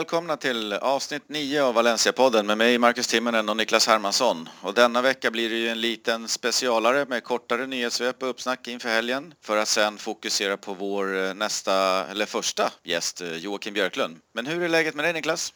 [0.00, 4.48] Välkomna till avsnitt 9 av Valencia-podden med mig Marcus Timonen och Niklas Hermansson.
[4.62, 8.88] Och denna vecka blir det ju en liten specialare med kortare nyhetssvep och uppsnack inför
[8.88, 14.16] helgen för att sen fokusera på vår eh, nästa, eller första gäst eh, Joakim Björklund.
[14.32, 15.52] Men hur är läget med dig Niklas?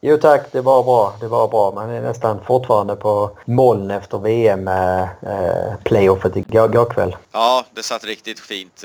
[0.00, 1.16] Jo tack, det var bra.
[1.20, 1.72] Det var bra.
[1.74, 7.16] Man är nästan fortfarande på moln efter VM-playoffet eh, igår kväll.
[7.32, 8.84] Ja, det satt riktigt fint.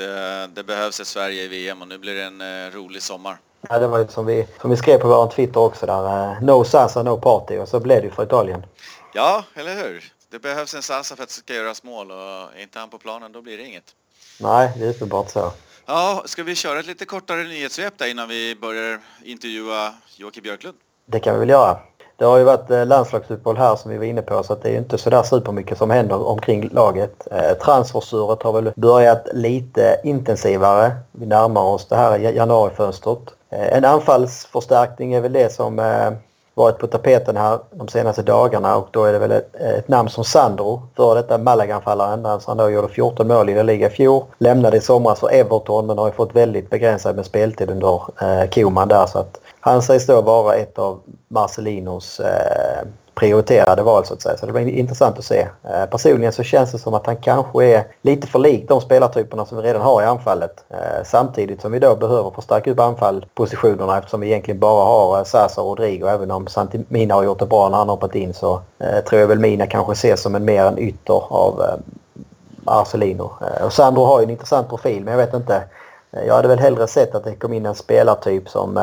[0.54, 3.38] Det behövs ett Sverige i VM och nu blir det en rolig sommar.
[3.62, 6.42] Ja, det var ju som vi, som vi skrev på vår Twitter också där.
[6.42, 7.58] No Sasa, no party.
[7.58, 8.66] Och så blev det ju för Italien.
[9.14, 10.14] Ja, eller hur?
[10.32, 12.98] Det behövs en Sasa för att det ska göras mål och är inte han på
[12.98, 13.96] planen då blir det inget.
[14.40, 15.52] Nej, det är uppenbart så.
[15.86, 20.78] Ja, ska vi köra ett lite kortare nyhetssvep där innan vi börjar intervjua Joakim Björklund?
[21.06, 21.78] Det kan vi väl göra.
[22.18, 24.70] Det har ju varit eh, landslagsuppehåll här som vi var inne på så att det
[24.70, 27.28] är inte sådär supermycket som händer omkring laget.
[27.32, 30.92] Eh, transfersuret har väl börjat lite intensivare.
[31.12, 33.20] Vi närmar oss det här januarifönstret.
[33.50, 36.12] Eh, en anfallsförstärkning är väl det som eh,
[36.54, 40.10] varit på tapeten här de senaste dagarna och då är det väl ett, ett namn
[40.10, 44.24] som Sandro, före detta Malaga-anfallaren han då gjorde 14 mål i La Liga i fjol.
[44.38, 48.50] Lämnade i somras för Everton men har ju fått väldigt begränsad med speltid under eh,
[48.50, 52.88] Koman där så att han sägs då vara ett av Marcelinos eh,
[53.20, 54.38] prioriterade val så att säga.
[54.38, 55.48] Så det blir intressant att se.
[55.64, 59.46] Eh, personligen så känns det som att han kanske är lite för lik de spelartyperna
[59.46, 60.64] som vi redan har i anfallet.
[60.70, 65.24] Eh, samtidigt som vi då behöver förstärka upp anfallspositionerna eftersom vi egentligen bara har eh,
[65.24, 66.08] Sasa och Rodrigo.
[66.08, 69.28] Även om Santimina har gjort det bra när han hoppat in så eh, tror jag
[69.28, 71.80] väl Mina kanske ses som en mer en ytter av eh,
[72.56, 73.32] Marcelino.
[73.64, 75.64] Och Sandro har ju en intressant profil men jag vet inte.
[76.28, 78.78] Jag hade väl hellre sett att det kom in en spelartyp som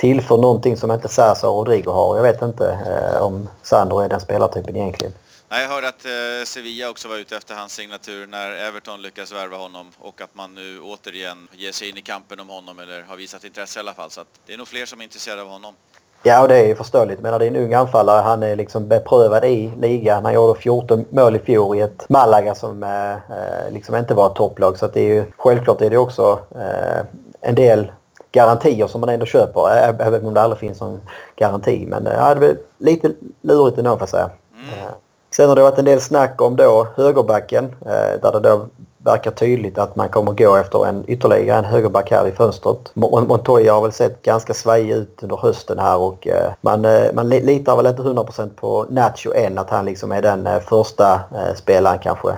[0.00, 2.16] tillför någonting som inte Sasa och Rodrigo har.
[2.16, 5.12] Jag vet inte eh, om Sandro är den spelartypen egentligen.
[5.48, 9.32] Nej, jag hörde att eh, Sevilla också var ute efter hans signatur när Everton lyckas
[9.32, 13.02] värva honom och att man nu återigen ger sig in i kampen om honom eller
[13.02, 14.10] har visat intresse i alla fall.
[14.10, 15.74] Så det är nog fler som är intresserade av honom.
[16.22, 17.20] Ja, och det är ju förståeligt.
[17.20, 18.22] Men det är en ung anfallare.
[18.22, 20.24] Han är liksom beprövad i ligan.
[20.24, 24.26] Han gjorde 14 mål i fjol i ett Malaga som eh, eh, liksom inte var
[24.26, 24.78] ett topplag.
[24.78, 27.00] Så det är ju, självklart är det också eh,
[27.40, 27.92] en del
[28.32, 29.68] garantier som man ändå köper.
[30.00, 31.00] Även om det aldrig finns någon
[31.36, 31.86] garanti.
[31.88, 34.30] Men eh, ja, det är lite lurigt ändå får jag säga.
[34.54, 34.86] Mm.
[34.86, 34.92] Eh,
[35.30, 38.66] sen har det varit en del snack om då högerbacken eh, där det då
[39.04, 42.90] verkar tydligt att man kommer gå efter en ytterligare en högerback här i fönstret.
[42.94, 47.28] Montoya har väl sett ganska svajig ut under hösten här och eh, man, eh, man
[47.28, 51.20] litar väl inte 100% på Nacho än att han liksom är den eh, första
[51.56, 52.28] spelaren kanske.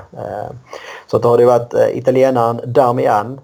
[1.06, 3.40] Så då har det varit italienaren Darmian,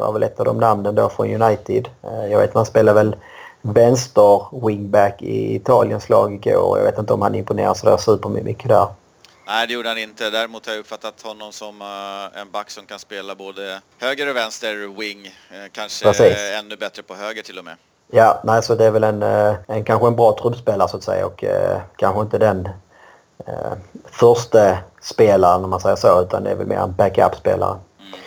[0.00, 1.88] var väl ett av de namnen då från United.
[2.30, 3.16] Jag vet man spelar väl
[3.62, 6.78] vänster wingback i Italiens lag igår.
[6.78, 8.86] Jag vet inte om han imponerar sådär supermycket där.
[9.52, 10.30] Nej, det gjorde han inte.
[10.30, 14.36] Däremot har jag uppfattat honom som uh, en back som kan spela både höger och
[14.36, 15.26] vänster wing.
[15.26, 16.38] Uh, kanske Precis.
[16.58, 17.74] ännu bättre på höger till och med.
[18.10, 21.02] Ja, nej, så det är väl en, uh, en kanske en bra truppspelare så att
[21.02, 21.44] säga och
[21.96, 22.68] kanske inte den
[24.04, 27.78] första spelaren om man säger så utan det är väl mer en backup-spelare.
[28.00, 28.18] Mm.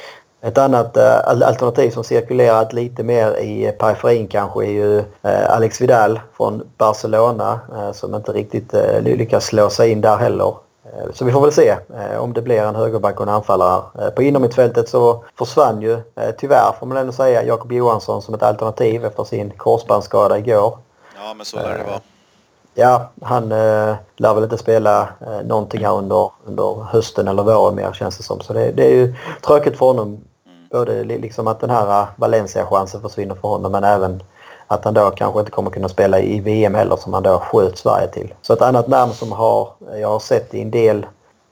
[0.42, 5.04] Ett annat alternativ som cirkulerat lite mer i periferin kanske är ju
[5.48, 7.60] Alex Vidal från Barcelona
[7.94, 10.65] som inte riktigt lyckas slå sig in där heller.
[10.86, 13.84] Eh, så vi får väl se eh, om det blir en högerback och en anfallare.
[14.00, 16.02] Eh, på innermittfältet så försvann ju
[16.38, 20.78] tyvärr får man ändå säga Jakob Johansson som ett alternativ efter sin korsbandsskada igår.
[21.18, 22.02] Ja men så lär det vara.
[22.78, 27.76] Ja, han eh, lär väl inte spela eh, någonting här under, under hösten eller våren
[27.76, 28.42] mer känns det som.
[28.42, 30.08] Så det, det är ju tråkigt för honom.
[30.08, 30.68] Mm.
[30.72, 34.24] Både liksom att den här Valencia-chansen försvinner för honom men även
[34.68, 37.78] att han då kanske inte kommer kunna spela i VM heller som han då sköt
[37.78, 38.34] Sverige till.
[38.42, 39.70] Så ett annat namn som har,
[40.02, 41.06] jag har sett i en del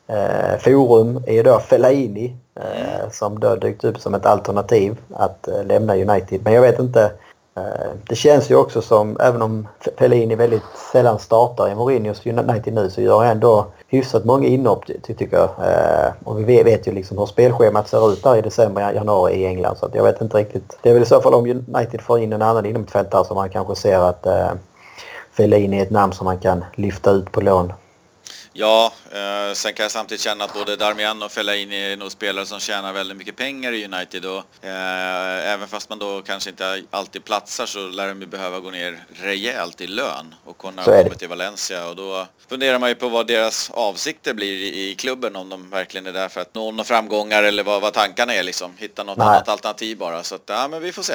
[0.07, 5.63] eh, forum är då Fellaini eh, som då dykt upp som ett alternativ att eh,
[5.65, 6.41] lämna United.
[6.43, 7.22] Men jag vet inte Eh,
[7.55, 9.67] Eh, det känns ju också som, även om
[9.97, 14.85] Fellini väldigt sällan startar i Mourinhos United nu, så gör han ändå hyfsat många inhopp
[15.03, 15.43] tycker jag.
[15.43, 19.45] Eh, och vi vet ju liksom hur spelschemat ser ut där i december, januari i
[19.45, 19.75] England.
[19.75, 20.77] Så jag vet inte riktigt.
[20.81, 23.49] Det är väl i så fall om United får in en annan innermittfältare som man
[23.49, 24.51] kanske ser att eh,
[25.31, 27.73] Fellini är ett namn som man kan lyfta ut på lån.
[28.55, 32.45] Ja, eh, sen kan jag samtidigt känna att både Darmian och Fellaini är nog spelare
[32.45, 36.83] som tjänar väldigt mycket pengar i United och eh, även fast man då kanske inte
[36.91, 41.09] alltid platsar så lär de ju behöva gå ner rejält i lön och kunna komma
[41.09, 45.35] till Valencia och då funderar man ju på vad deras avsikter blir i, i klubben
[45.35, 48.43] om de verkligen är där för att nå några framgångar eller vad, vad tankarna är
[48.43, 48.71] liksom.
[48.77, 49.27] Hitta något Nej.
[49.27, 51.13] annat alternativ bara så att ja men vi får se.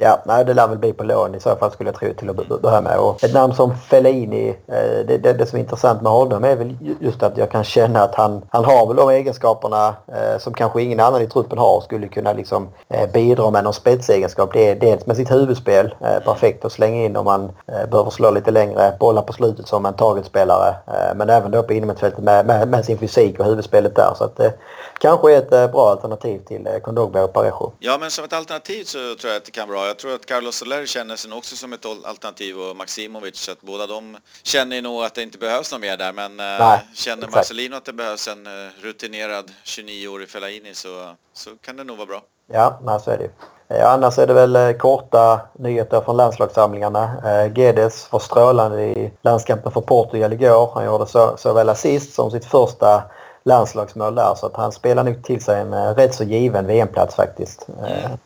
[0.00, 2.30] Ja, nej, det lär väl bli på lån i så fall skulle jag tro till
[2.30, 2.98] att börja med.
[2.98, 6.56] Och ett namn som Fellini, eh, det, det, det som är intressant med honom är
[6.56, 10.54] väl just att jag kan känna att han, han har väl de egenskaperna eh, som
[10.54, 14.50] kanske ingen annan i truppen har och skulle kunna liksom eh, bidra med någon spetsegenskap.
[14.52, 18.10] Det är dels med sitt huvudspel, eh, perfekt att slänga in om man eh, behöver
[18.10, 20.68] slå lite längre bollar på slutet som en targetspelare.
[20.86, 24.12] Eh, men även då på innermittfältet med, med, med, sin fysik och huvudspelet där.
[24.18, 24.54] Så att det
[25.00, 27.72] kanske är ett bra alternativ till Kondogbia och Parejo.
[27.78, 30.26] Ja, men som ett alternativ så tror jag att det kan vara jag tror att
[30.26, 33.36] Carlos Soler känner sig också som ett alternativ och Maximovic.
[33.36, 36.12] Så att båda de känner nog att det inte behövs något mer där.
[36.12, 37.34] Men eh, Nej, känner exakt.
[37.34, 38.52] Marcelino att det behövs en eh,
[38.82, 42.22] rutinerad 29-årig Fellaini så, så kan det nog vara bra.
[42.52, 43.30] Ja, nej, så är det
[43.76, 47.22] eh, Annars är det väl korta nyheter från landslagssamlingarna.
[47.56, 50.70] Gedes var strålande i landskampen för Portugal igår.
[50.74, 53.02] Han gjorde så, såväl assist som sitt första
[53.44, 57.66] landslagsmål där så att han spelar nog till sig en rätt så given VM-plats faktiskt.
[57.78, 58.18] Mm.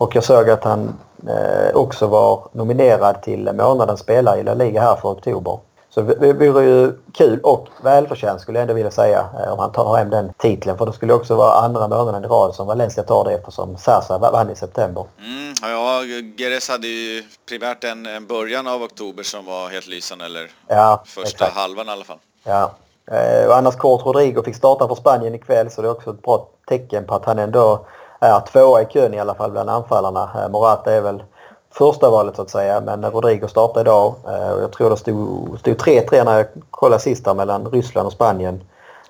[0.00, 0.98] Och jag såg att han
[1.28, 5.58] eh, också var nominerad till månadens spelare i La Liga här för oktober.
[5.90, 9.72] Så det vore ju kul och välförtjänt skulle jag ändå vilja säga eh, om han
[9.72, 10.78] tar hem den titeln.
[10.78, 14.18] För det skulle också vara andra månaden i rad som Valencia tar det eftersom Sasa
[14.18, 15.04] vann i september.
[15.18, 16.02] Mm, ja,
[16.36, 21.02] Geres hade ju primärt en, en början av oktober som var helt lysande eller ja,
[21.06, 21.56] första exakt.
[21.56, 22.18] halvan i alla fall.
[22.44, 22.72] Ja,
[23.10, 26.22] eh, och annars kort Rodrigo fick starta för Spanien ikväll så det är också ett
[26.22, 27.86] bra tecken på att han ändå
[28.20, 30.30] är tvåa i kön i alla fall bland anfallarna.
[30.34, 31.22] Eh, Morata är väl
[31.70, 35.58] första valet så att säga men Rodrigo startar idag eh, och jag tror det stod
[35.58, 38.60] 3-3 när jag kollade sist där mellan Ryssland och Spanien.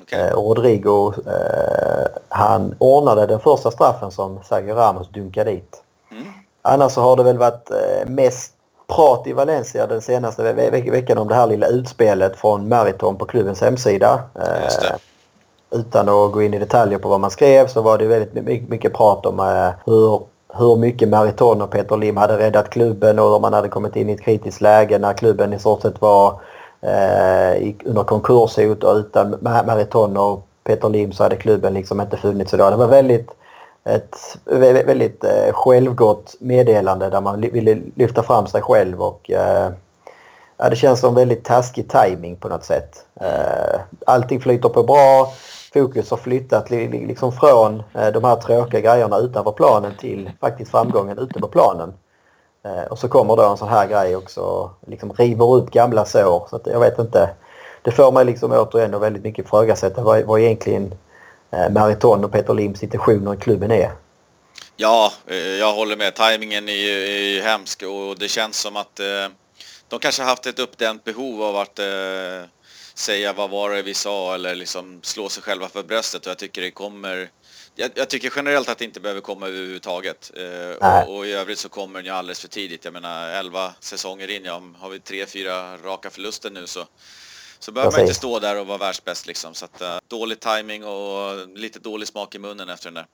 [0.02, 0.20] Okay.
[0.20, 1.12] Eh, och Rodrigo
[2.28, 5.82] han ordnade den första straffen som Sergio Ramos dunkade dit.
[6.10, 6.24] Mm.
[6.62, 7.70] Annars så har det väl varit
[8.06, 8.52] mest
[8.86, 13.16] prat i Valencia den senaste ve ve veckan om det här lilla utspelet från Meriton
[13.16, 14.20] på klubbens hemsida
[15.70, 18.92] utan att gå in i detaljer på vad man skrev så var det väldigt mycket
[18.92, 20.20] prat om eh, hur,
[20.54, 24.08] hur mycket Mariton och Peter Lim hade räddat klubben och hur man hade kommit in
[24.08, 26.40] i ett kritiskt läge när klubben i stort sett var
[26.80, 32.54] eh, under konkurshot och utan Mariton och Peter Lim så hade klubben liksom inte funnits
[32.54, 32.72] idag.
[32.72, 33.30] Det var väldigt
[33.84, 39.70] ett väldigt eh, självgott meddelande där man ville lyfta fram sig själv och eh,
[40.56, 43.04] ja, det känns som väldigt taskig timing på något sätt.
[43.20, 45.32] Eh, allting flyter på bra
[45.72, 51.18] fokus har flyttat liksom från eh, de här tråkiga grejerna utanför planen till faktiskt framgången
[51.18, 51.92] ute på planen.
[52.64, 56.46] Eh, och så kommer då en sån här grej också liksom river upp gamla sår.
[56.50, 57.30] Så att jag vet inte.
[57.82, 60.94] Det får mig liksom återigen och väldigt mycket ifrågasätta vad, vad egentligen
[61.50, 63.90] eh, Mariton och Peter Lims intentioner i klubben är.
[64.76, 65.12] Ja,
[65.58, 66.14] jag håller med.
[66.14, 69.06] Timingen är ju, är ju hemsk och det känns som att eh,
[69.88, 71.84] de kanske haft ett uppdämt behov av att eh,
[73.00, 76.38] säga vad var det vi sa eller liksom slå sig själva för bröstet och jag
[76.38, 77.30] tycker det kommer
[77.74, 81.58] jag, jag tycker generellt att det inte behöver komma överhuvudtaget eh, och, och, i övrigt
[81.58, 82.84] så kommer den ju alldeles för tidigt.
[82.84, 86.86] Jag menar 11 säsonger in, ja, har vi tre, fyra raka förluster nu så
[87.58, 89.54] så behöver man inte stå där och vara världsbäst liksom.
[89.54, 93.06] Så att, uh, dålig timing och lite dålig smak i munnen efter den där.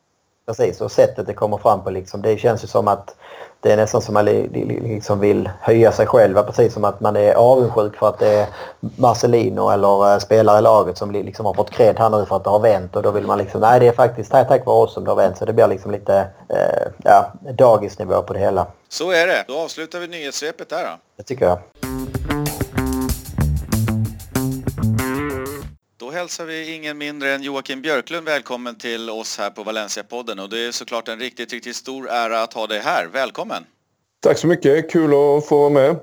[0.47, 3.15] Precis, och sättet det kommer fram på liksom, det känns ju som att
[3.61, 7.35] det är nästan som man liksom vill höja sig själva precis som att man är
[7.35, 8.47] avundsjuk för att det är
[8.97, 12.45] Marcelino eller eh, spelare i laget som liksom har fått cred här nu för att
[12.45, 14.85] det har vänt och då vill man liksom, nej det är faktiskt tack, tack vare
[14.85, 16.17] oss som det har vänt så det blir liksom lite
[16.49, 18.67] eh, ja, dagisnivå på det hela.
[18.89, 19.45] Så är det.
[19.49, 20.91] Då avslutar vi nyhetssvepet där då.
[21.17, 21.59] Det tycker jag.
[26.07, 30.49] Då hälsar vi ingen mindre än Joakim Björklund välkommen till oss här på Valencia-podden och
[30.49, 33.07] det är såklart en riktigt, riktigt stor ära att ha dig här.
[33.13, 33.65] Välkommen!
[34.21, 35.97] Tack så mycket, kul att få vara med.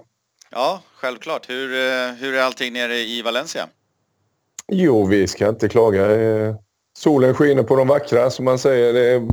[0.52, 1.50] Ja, självklart.
[1.50, 3.68] Hur, eh, hur är allting nere i Valencia?
[4.72, 6.12] Jo, vi ska inte klaga.
[6.12, 6.56] Eh,
[6.98, 8.94] solen skiner på de vackra som man säger.
[8.94, 9.28] Det är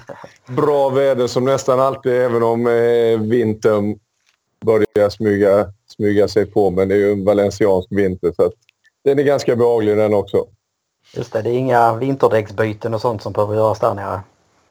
[0.52, 3.98] bra väder som nästan alltid även om eh, vintern
[4.64, 6.70] börjar smyga, smyga sig på.
[6.70, 8.52] Men det är ju en valenciansk vinter så att
[9.04, 10.46] den är ganska behaglig den också.
[11.12, 14.20] Just det, det är inga vinterdäcksbyten och sånt som behöver göras där nere.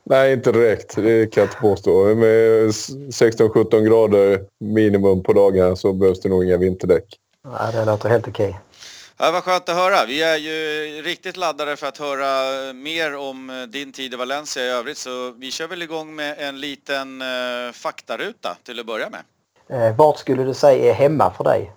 [0.03, 0.95] Nej, inte direkt.
[0.95, 2.15] Det kan jag inte påstå.
[2.15, 7.05] Med 16-17 grader minimum på dagarna så behövs det nog inga vinterdäck.
[7.47, 8.59] Nej, det låter helt okej.
[9.17, 10.05] Ja, vad skönt att höra.
[10.07, 14.69] Vi är ju riktigt laddade för att höra mer om din tid i Valencia i
[14.69, 19.21] övrigt så vi kör väl igång med en liten uh, faktaruta till att börja med.
[19.69, 21.71] Eh, vart skulle du säga är hemma för dig?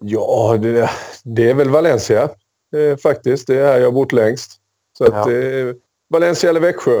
[0.00, 0.90] Ja, det,
[1.24, 2.28] det är väl Valencia
[2.72, 3.46] eh, faktiskt.
[3.46, 4.52] Det är här jag har bott längst.
[4.98, 5.32] Så att, ja.
[5.32, 5.74] eh,
[6.10, 7.00] Valencia eller Växjö.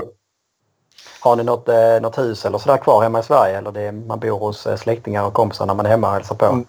[1.20, 3.58] Har ni något, eh, något hus eller sådär kvar hemma i Sverige?
[3.58, 6.34] Eller det, man bor hos eh, släktingar och kompisar när man är hemma och hälsar
[6.34, 6.44] på?
[6.44, 6.66] Mm.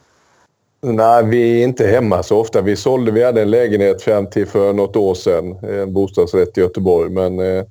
[0.85, 2.61] Nej, vi är inte hemma så ofta.
[2.61, 5.57] Vi sålde, vi hade en lägenhet fram till för något år sedan.
[5.63, 7.09] En bostadsrätt i Göteborg.
[7.09, 7.63] Men eh,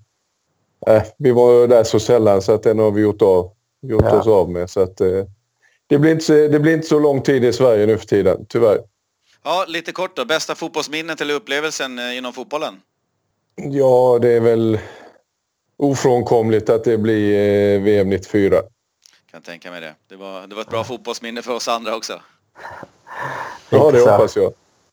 [0.86, 3.50] eh vi var där så sällan så att den har vi gjort av.
[3.82, 4.20] gjort Ja.
[4.20, 4.70] oss av med.
[4.70, 5.24] Så att, eh,
[5.86, 8.78] det, blir inte, det blir inte så lång tid i Sverige nu för tiden, tyvärr.
[9.44, 10.24] Ja, lite kort då.
[10.24, 12.80] Bästa fotbollsminnet eller upplevelsen eh, inom fotbollen?
[13.56, 14.78] Ja, det är väl
[15.76, 17.34] ofrånkomligt att det blir
[17.74, 18.62] eh, VM 94.
[19.30, 19.94] Kan tänka mig det.
[20.08, 22.20] Det var, det var ett bra fotbollsminne för oss andra också.
[23.70, 24.52] Ja, det hoppas jag.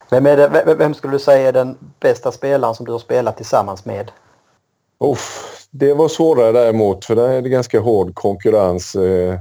[0.10, 3.00] Vem, är det, vem, vem skulle du säga är den bästa spelaren som du har
[3.00, 4.12] spelat tillsammans med?
[5.00, 8.96] Uff, det var svårare däremot, för där är det ganska hård konkurrens.
[8.96, 9.40] Eh,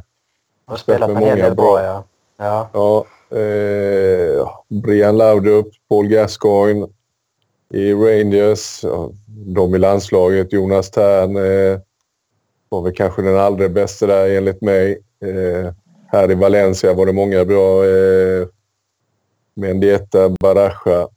[0.67, 1.83] har spelat med med många bra, bra.
[1.85, 2.05] ja.
[2.37, 2.71] ja.
[2.73, 6.87] Ja, eh, Brian Laudrup, Paul Gascoigne
[7.75, 8.85] i Rangers,
[9.27, 11.81] de i landslaget, Jonas Tern eh,
[12.69, 15.03] var väl kanske den allra bästa där enligt mig.
[15.25, 15.73] Eh,
[16.07, 17.87] här i Valencia var det många bra.
[17.87, 18.47] Eh,
[19.55, 21.09] Mendieta, Baraja.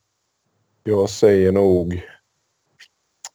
[0.83, 2.01] Jag säger nog...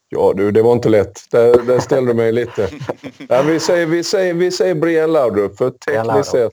[0.09, 1.21] Ja du, det var inte lätt.
[1.31, 2.69] Där, där ställde du mig lite.
[3.29, 6.53] Ja, vi, säger, vi, säger, vi säger Brian Laudrup, för tekniskt sett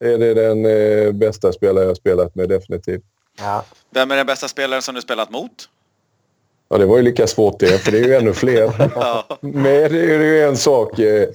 [0.00, 3.02] är det den eh, bästa spelare jag har spelat med, definitivt.
[3.38, 3.64] ja.
[3.90, 5.68] Vem är den bästa spelaren som du spelat mot?
[6.68, 8.90] Ja, det var ju lika svårt det, för det är ju ännu fler.
[8.94, 11.28] Ja, Men det är ju en sak eh,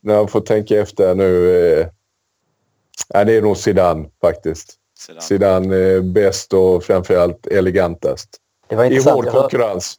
[0.00, 1.50] när jag får tänka efter nu.
[1.78, 1.86] Eh,
[3.24, 4.74] det är nog Zidane faktiskt.
[4.98, 5.20] sedan.
[5.20, 8.28] Zidane eh, bäst och framförallt elegantast.
[8.68, 9.94] Det var I hård konkurrens.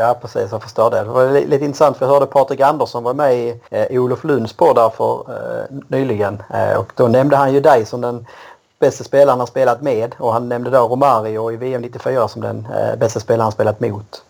[0.00, 0.52] Ja, precis.
[0.52, 0.96] Jag förstår det.
[0.98, 4.24] Det var li- lite intressant för jag hörde Patrik Andersson var med i eh, Olof
[4.24, 6.42] Lunds podd där för, eh, nyligen.
[6.54, 8.26] Eh, och då nämnde han ju dig som den
[8.78, 12.66] bästa spelaren han spelat med och han nämnde då Romario i VM 94 som den
[12.76, 14.22] eh, bästa spelaren han spelat mot.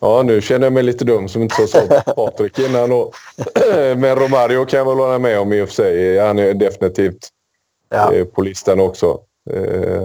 [0.00, 1.78] Ja, nu känner jag mig lite dum som inte sa
[2.16, 2.92] Patrik innan.
[2.92, 3.14] Och,
[3.96, 6.18] men Romario kan jag väl hålla med om i och för sig.
[6.18, 7.28] Han är definitivt
[7.88, 9.18] Ja, eh, på listan också.
[9.50, 10.02] Eh,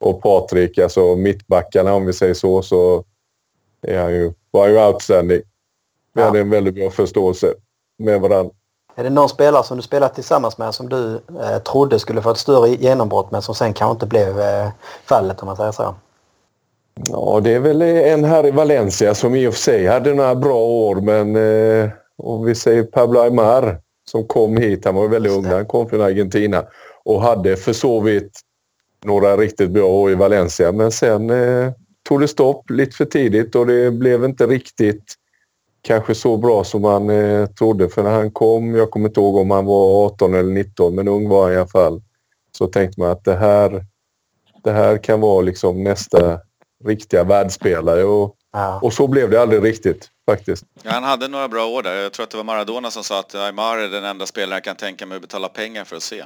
[0.00, 3.04] och Patrik, alltså mittbackarna om vi säger så, så
[3.84, 5.40] är han ju, var ju outstanding.
[6.14, 6.26] Vi Ja.
[6.26, 7.54] hade en väldigt bra förståelse
[7.98, 8.52] med varandra.
[8.96, 12.30] Är det någon spelare som du spelat tillsammans med som du eh, trodde skulle få
[12.30, 14.68] ett större genombrott men som sen kanske inte blev eh,
[15.04, 15.94] fallet om man säger så?
[17.08, 20.34] Ja, det är väl en här i Valencia som i och för sig hade några
[20.34, 25.32] bra år, men eh, om vi säger Pablo Aymar som kom hit, han var väldigt
[25.32, 26.64] ung, han kom från Argentina
[27.04, 28.40] och hade försovit
[29.04, 31.72] några riktigt bra år i Valencia, men sen eh,
[32.08, 35.14] tog det stopp lite för tidigt och det blev inte riktigt
[35.82, 37.88] kanske så bra som man eh, trodde.
[37.88, 41.08] För när han kom, jag kommer inte ihåg om han var 18 eller 19, men
[41.08, 42.02] ung var han i alla fall,
[42.58, 43.84] så tänkte man att det här,
[44.64, 46.40] det här kan vara liksom nästa
[46.84, 48.80] riktiga världsspelare och, Ja.
[48.82, 50.64] och så blev det aldrig riktigt faktiskt.
[50.82, 51.94] Ja, han hade några bra år där.
[51.94, 54.64] Jag tror att det var Maradona som sa att Aymar är den enda spelaren jag
[54.64, 56.24] kan tänka mig att betala pengar för att se.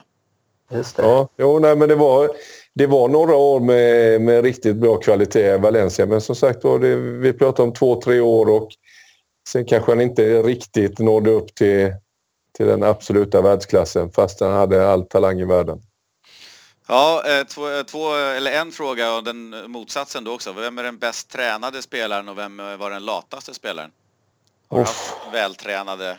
[0.70, 1.02] Just det.
[1.02, 2.30] Ja, jo, nej, men det var,
[2.74, 6.06] det var några år med, med riktigt bra kvalitet i Valencia.
[6.06, 8.68] Men som sagt var, det, vi pratar om två, tre år och
[9.48, 11.92] sen kanske han inte riktigt nådde upp till,
[12.56, 15.82] till den absoluta världsklassen fast han hade all talang i världen.
[16.88, 20.52] Ja, eh, två, eh, två, eller en fråga och den motsatsen då också.
[20.52, 23.90] Vem är den bäst tränade spelaren och vem eh, var den lataste spelaren?
[24.68, 26.18] Har haft vältränade?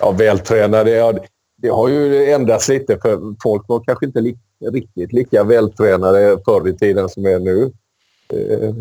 [0.00, 0.90] Ja, vältränade.
[0.90, 4.36] Ja, det- har ju ändrats lite för folk var kanske inte li,
[4.72, 7.72] riktigt lika vältränade förr i tiden som är nu.
[8.32, 8.74] Eh,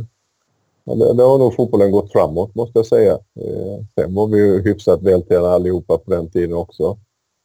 [0.83, 3.11] men det, det har nog fotbollen gått framåt måste jag säga.
[3.13, 6.97] Eh, sen var vi ju hyfsat vältränade allihopa på den tiden också.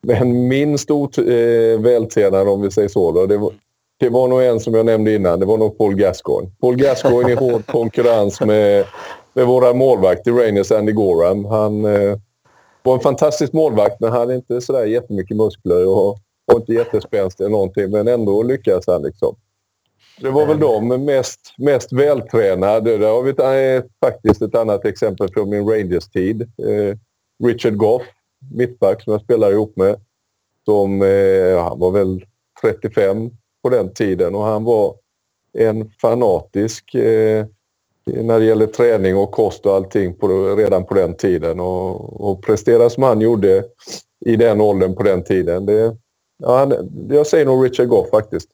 [0.02, 1.24] Men minst ot, eh,
[1.80, 3.52] vältränade om vi säger så då, det var,
[4.00, 5.40] det var nog en som jag nämnde innan.
[5.40, 6.50] Det var nog Paul Gascoigne.
[6.60, 8.84] Paul Gascoigne i hård konkurrens med,
[9.32, 11.44] med våra målvakter, Rangers Andy Gorham.
[11.44, 12.18] Han eh,
[12.82, 16.18] var en fantastisk målvakt men han hade inte sådär jättemycket muskler och
[16.52, 17.90] var inte jättespänstig eller någonting.
[17.90, 19.36] Men ändå lyckades han liksom.
[20.20, 22.98] Det var väl de mest, mest vältränade.
[22.98, 26.42] Där har vi ett, eh, faktiskt ett annat exempel från min Rangers-tid.
[26.42, 26.96] Eh,
[27.44, 28.02] Richard Goff,
[28.54, 30.00] mittback som jag spelade ihop med.
[30.64, 32.24] Som, eh, han var väl
[32.62, 33.30] 35
[33.62, 34.94] på den tiden och han var
[35.52, 37.46] en fanatisk eh,
[38.06, 41.60] när det gäller träning och kost och allting på, redan på den tiden.
[41.60, 43.64] Och, och prestera som han gjorde
[44.26, 45.66] i den åldern på den tiden.
[45.66, 45.96] Det,
[46.38, 48.48] ja, han, jag säger nog Richard Goff faktiskt.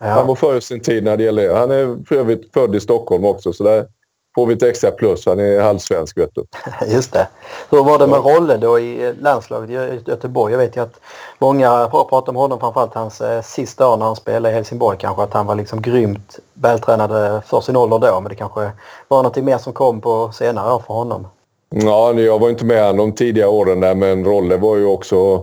[0.00, 0.24] Han Ja.
[0.24, 3.52] var före sin tid när det gäller Han är för övrigt född i Stockholm också
[3.52, 3.86] så där
[4.34, 5.26] får vi ett extra plus.
[5.26, 6.44] Han är halvsvensk vet du.
[6.94, 7.28] Just det.
[7.70, 10.52] Hur var det med Rolle då i landslaget i Göteborg?
[10.52, 11.00] Jag vet ju att
[11.38, 14.98] många har pratat om honom, framförallt hans eh, sista år när han spelade i Helsingborg
[15.00, 18.20] kanske, att han var liksom grymt vältränad för sin ålder då.
[18.20, 18.70] Men det kanske
[19.08, 21.26] var någonting mer som kom på senare år för honom.
[21.70, 25.16] Ja, jag var inte med han de tidiga åren där men Rolle var ju också
[25.16, 25.40] eh,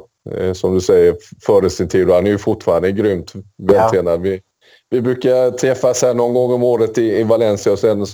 [0.53, 1.15] som du säger
[1.45, 4.21] före sin tid han är ju fortfarande grymt vältränad.
[4.21, 4.41] Vi,
[4.89, 8.05] vi brukar träffas här någon gång om året i, i Valencia och sen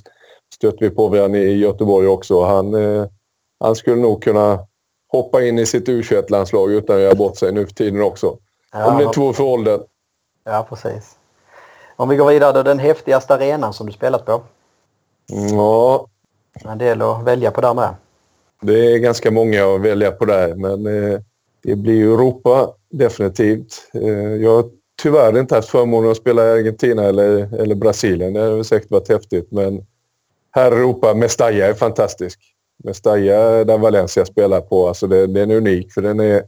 [0.53, 2.44] stöter vi på varandra i Göteborg också.
[2.44, 3.06] Han, eh,
[3.60, 4.60] han skulle nog kunna
[5.12, 8.38] hoppa in i sitt U21-landslag utan att göra bort sig nu för tiden också.
[8.72, 9.82] Ja, Om det är två för åldern.
[10.44, 11.15] Ja, precis.
[11.96, 14.41] Om vi går vidare då, den häftigaste arenan som du spelat på?
[15.51, 16.08] Ja,
[16.65, 17.96] En del att välja på där med.
[18.62, 21.20] det är ganska många att välja på där, men eh,
[21.63, 23.89] det blir Europa definitivt.
[23.94, 24.65] Eh, jag har
[25.01, 28.34] tyvärr inte haft förmånen att spela i Argentina eller, eller Brasilien.
[28.34, 29.86] Det har säkert varit häftigt, men
[30.51, 32.39] här i Europa, Mestalla är fantastisk.
[32.84, 36.44] Mestalla, där Valencia spelar på, alltså det, den är unik för den är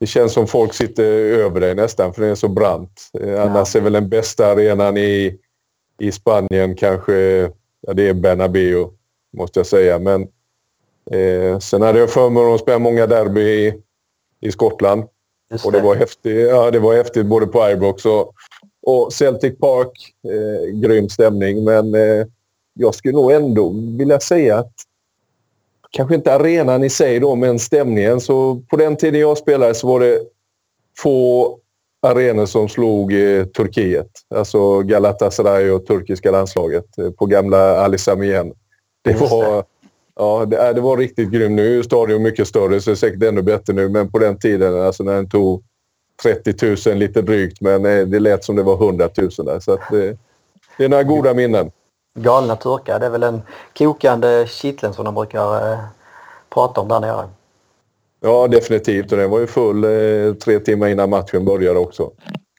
[0.00, 3.10] det känns som folk sitter över dig nästan för den är så brant.
[3.20, 5.38] Eh, Annars är väl den bästa arenan i,
[6.00, 7.12] i Spanien kanske,
[7.80, 8.88] ja det är Bernabéu
[9.36, 9.98] måste jag säga.
[9.98, 10.22] Men
[11.10, 13.74] eh, sen hade jag förmånen att spela många derby
[14.40, 15.04] i, Skottland.
[15.50, 18.32] Just Och det var häftigt, ja, det var häftigt både på Ibrox och,
[18.86, 20.14] och Celtic Park.
[20.28, 22.26] Eh, grym stämning men eh,
[22.74, 24.72] jag skulle nog ändå vilja säga att
[25.90, 28.20] kanske inte arenan i sig då men stämningen.
[28.20, 30.20] Så på den tiden jag spelade så var det
[30.98, 31.56] få
[32.02, 34.10] arenor som slog eh, Turkiet.
[34.34, 38.52] Alltså Galatasaray och turkiska landslaget eh, på gamla Ali Sami Yen.
[39.02, 39.64] Det var,
[40.20, 41.56] ja, det, det var riktigt grymt.
[41.56, 43.88] Nu är stadion mycket större så det är säkert ännu bättre nu.
[43.88, 45.62] Men på den tiden, alltså när den tog
[46.22, 49.60] 30 000 lite drygt, men eh, det lät som det var 100 000 där.
[49.60, 50.16] Så att, eh,
[50.78, 51.70] det är några goda minnen.
[52.18, 53.42] Galna turkar, det är väl den
[53.78, 55.78] kokande kitteln som de brukar eh,
[56.50, 57.28] prata om där nere.
[58.20, 59.12] Ja, definitivt.
[59.12, 62.10] Och den var ju full eh, tre timmar innan matchen började också.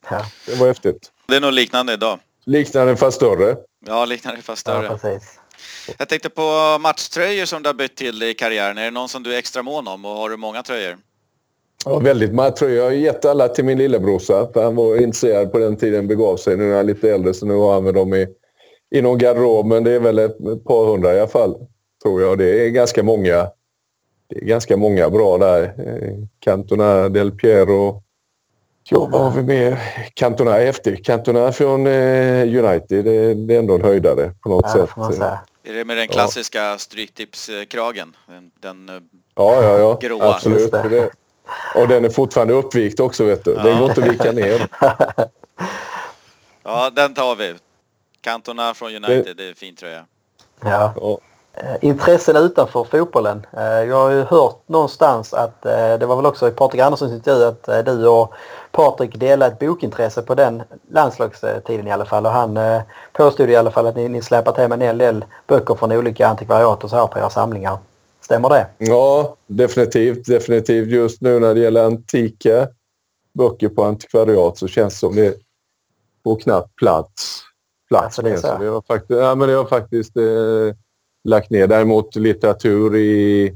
[0.09, 1.11] Ja, Det var häftigt.
[1.27, 2.19] Det är nog liknande idag.
[2.45, 3.57] Liknande fast större.
[3.87, 4.97] Ja, liknande fast ja större.
[4.97, 5.40] precis.
[5.97, 8.77] Jag tänkte på matchtröjor som du har bytt till i karriären.
[8.77, 10.97] Är det någon som du är extra mån om och har du många tröjor?
[11.85, 12.77] Ja, väldigt många tröjor.
[12.77, 14.47] Jag har gett alla till min lillebrorsa.
[14.53, 16.57] För han var intresserad på den tiden begav sig.
[16.57, 18.27] Nu är han lite äldre så nu har han med dem i,
[18.91, 19.65] i någon garderob.
[19.65, 21.55] Men det är väl ett, par hundra i alla fall.
[22.03, 22.37] Tror jag.
[22.37, 23.47] Det är ganska många.
[24.29, 25.63] Det är ganska många bra där.
[25.63, 28.03] Eh, Cantona, Del Piero.
[28.89, 29.79] Ja, vad har vi mer?
[30.13, 31.05] Cantona är häftig.
[31.05, 33.05] Cantona från eh, United.
[33.05, 34.89] Det, det är ändå en höjdare på något Ja, sätt.
[35.63, 38.15] Är det med den klassiska stryktipskragen?
[38.27, 38.95] Den, den, eh,
[39.35, 39.97] Ja, ja, ja.
[40.01, 40.33] Gråa.
[40.35, 40.71] Absolut.
[40.71, 40.89] Det.
[40.89, 41.11] Det.
[41.75, 43.55] Och den är fortfarande uppvikt också, vet du.
[43.55, 43.79] Den Ja.
[43.79, 44.67] går inte att vika ner.
[46.63, 47.55] ja, den tar vi.
[48.21, 50.05] Cantona från United, det är en fin tröja.
[50.63, 50.93] Ja.
[50.95, 51.19] Ja.
[51.53, 53.45] Eh, Intressen utanför fotbollen.
[53.57, 57.11] Eh, Jag har ju hört någonstans att eh, det var väl också i Patrik Anderssons
[57.11, 58.33] intervju att du och
[58.71, 62.25] Patrik delade ett bokintresse på den landslagstiden i alla fall.
[62.25, 62.59] Och han
[63.13, 66.27] påstod i alla fall att ni, ni släpat hem en hel del böcker från olika
[66.27, 67.77] antikvariat och så här på era samlingar.
[68.21, 68.67] Stämmer det?
[68.77, 70.25] Ja, definitivt.
[70.27, 70.87] Definitivt.
[70.87, 72.67] Just nu när det gäller antika
[73.33, 75.35] böcker på antikvariat så känns det som det
[76.23, 77.41] får knappt plats.
[77.89, 78.57] plats Alltså, det är så.
[78.57, 80.23] Det har faktiskt, ja, men det har faktiskt eh,
[81.23, 81.67] lagt ner.
[81.67, 83.53] Däremot litteratur i,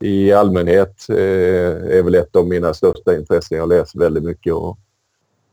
[0.00, 3.58] i allmänhet eh, är väl ett av mina största intressen.
[3.58, 4.78] Jag läser väldigt mycket och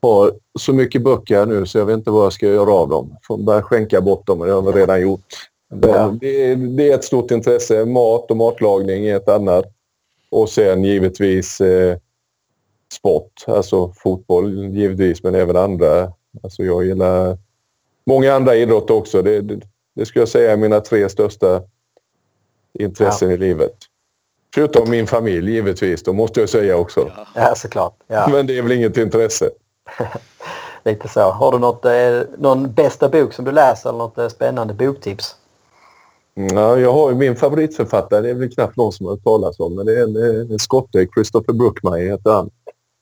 [0.02, 3.18] har så mycket böcker nu så jag vet inte vad jag ska göra av dem.
[3.28, 5.26] Får börja skänka bort dem, men det har jag redan gjort.
[6.20, 7.86] Det, det är ett stort intresse.
[7.86, 9.66] Mat och matlagning är ett annat.
[10.30, 11.98] Och sen givetvis eh,
[12.94, 16.12] sport, alltså fotboll givetvis, men även andra.
[16.44, 17.38] Alltså jag gillar
[18.06, 19.22] många andra idrotter också.
[19.22, 19.60] Det,
[19.96, 21.62] det, skulle jag säga är mina tre största
[22.74, 23.76] intressen i livet.
[24.56, 27.12] Förutom min familj givetvis, då måste jag säga också.
[27.16, 27.28] Ja.
[27.36, 27.94] Ja, såklart.
[28.08, 29.50] Ja, Men det är väl inget intresse.
[30.86, 31.32] lite så.
[31.32, 35.36] Har du något, eh, någon bästa bok som du läser eller något eh, spännande boktips?
[36.34, 39.60] Ja, jag har ju min favoritförfattare, det är väl knappt någon som har hört talas
[39.60, 42.50] om, men det är en, eh, en skotte, Christopher Brookmeyer heter han.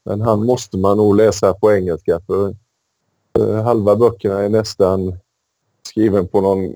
[0.05, 2.55] Men han måste man nog läsa på engelska för
[3.39, 5.17] eh, halva böckerna är nästan
[5.87, 6.75] skriven på någon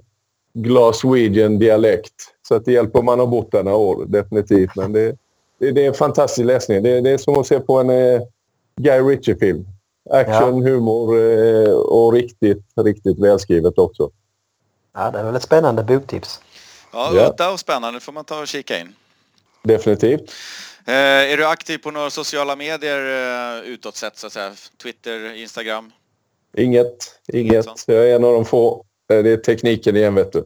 [0.63, 2.13] Glaswegian dialekt.
[2.47, 4.75] Så att det hjälper om man har bott där några år, definitivt.
[4.75, 5.15] Men det,
[5.59, 6.83] det, det är en fantastisk läsning.
[6.83, 8.21] Det, det är som att se på en eh,
[8.81, 9.65] Guy Ritchie-film.
[10.09, 14.09] Action, humor eh, och riktigt, riktigt välskrivet också.
[14.93, 16.41] Ja, det är väl ett spännande boktips.
[16.93, 17.27] Ja, Ja.
[17.29, 18.95] udda och spännande får man ta och kika in.
[19.63, 20.31] Definitivt.
[20.87, 20.93] Eh,
[21.31, 22.99] är du aktiv på några sociala medier
[23.57, 24.51] eh, utåt sett så att säga?
[24.83, 25.91] Twitter, Instagram?
[26.57, 26.95] Inget.
[27.33, 27.65] Inget.
[27.65, 27.83] sånt.
[27.87, 28.83] Jag är en av de få.
[29.13, 30.43] Eh, Det är tekniken igen, vet du.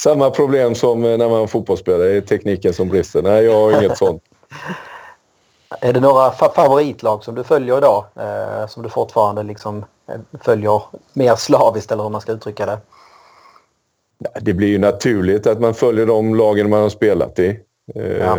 [0.00, 2.08] Samma problem som eh, när man var fotbollsspelare.
[2.08, 3.22] Det är tekniken som brister.
[3.22, 4.22] Nej, jag har inget sånt.
[5.80, 8.04] Är det några fa- favoritlag som du följer idag?
[8.16, 12.78] Eh, som du fortfarande liksom eh, följer mer slaviskt eller hur man ska uttrycka det?
[14.40, 17.60] Det blir ju naturligt att man följer de lagen man har spelat i.
[17.94, 18.38] Eh, Ja.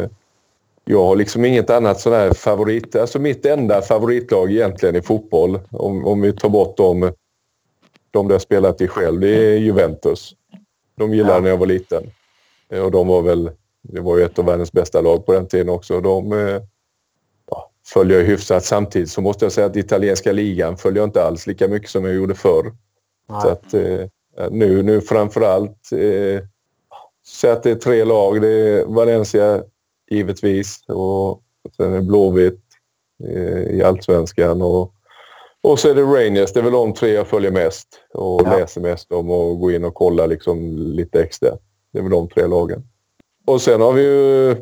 [0.85, 2.95] Jag har liksom inget annat sån här favorit.
[2.95, 7.11] Alltså mitt enda favoritlag egentligen i fotboll, om, om vi tar bort de,
[8.11, 10.35] de där jag spelat i själv, det är Juventus.
[10.97, 11.39] De gillade Ja.
[11.39, 12.03] när jag var liten.
[12.69, 15.47] Eh, Och de var väl det var ju ett av världens bästa lag på den
[15.47, 16.01] tiden också.
[16.01, 16.61] De eh,
[17.51, 18.65] ja, följer hyfsat.
[18.65, 22.15] Samtidigt så måste jag säga att italienska ligan följer inte alls lika mycket som jag
[22.15, 22.73] gjorde förr.
[23.29, 23.41] Nej.
[23.41, 24.05] Så att, eh,
[24.51, 26.43] nu, nu framförallt eh,
[27.23, 28.41] så att det är tre lag.
[28.41, 29.63] Det är Valencia
[30.11, 31.41] givetvis och
[31.77, 32.61] sen är Blåvitt
[33.23, 34.93] eh, i allsvenskan och,
[35.61, 36.53] och så är det Rangers.
[36.53, 38.57] Det är väl de tre jag följer mest och Ja.
[38.57, 41.49] läser mest om och går in och kollar liksom lite extra.
[41.93, 42.83] Det är väl de tre lagen.
[43.45, 44.55] Och sen har vi ju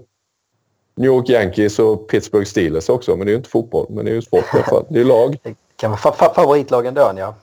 [0.95, 3.15] New York Yankees och Pittsburgh Steelers också.
[3.15, 4.85] Men det är ju inte fotboll, men det är ju sport i alla fall.
[4.89, 5.37] Det är lag.
[5.43, 7.35] Det kan vara fa- fa- favoritlagen då, ja.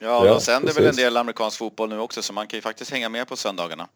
[0.00, 2.56] Ja, och Ja, de sänder väl en del amerikansk fotboll nu också så man kan
[2.56, 3.88] ju faktiskt hänga med på söndagarna.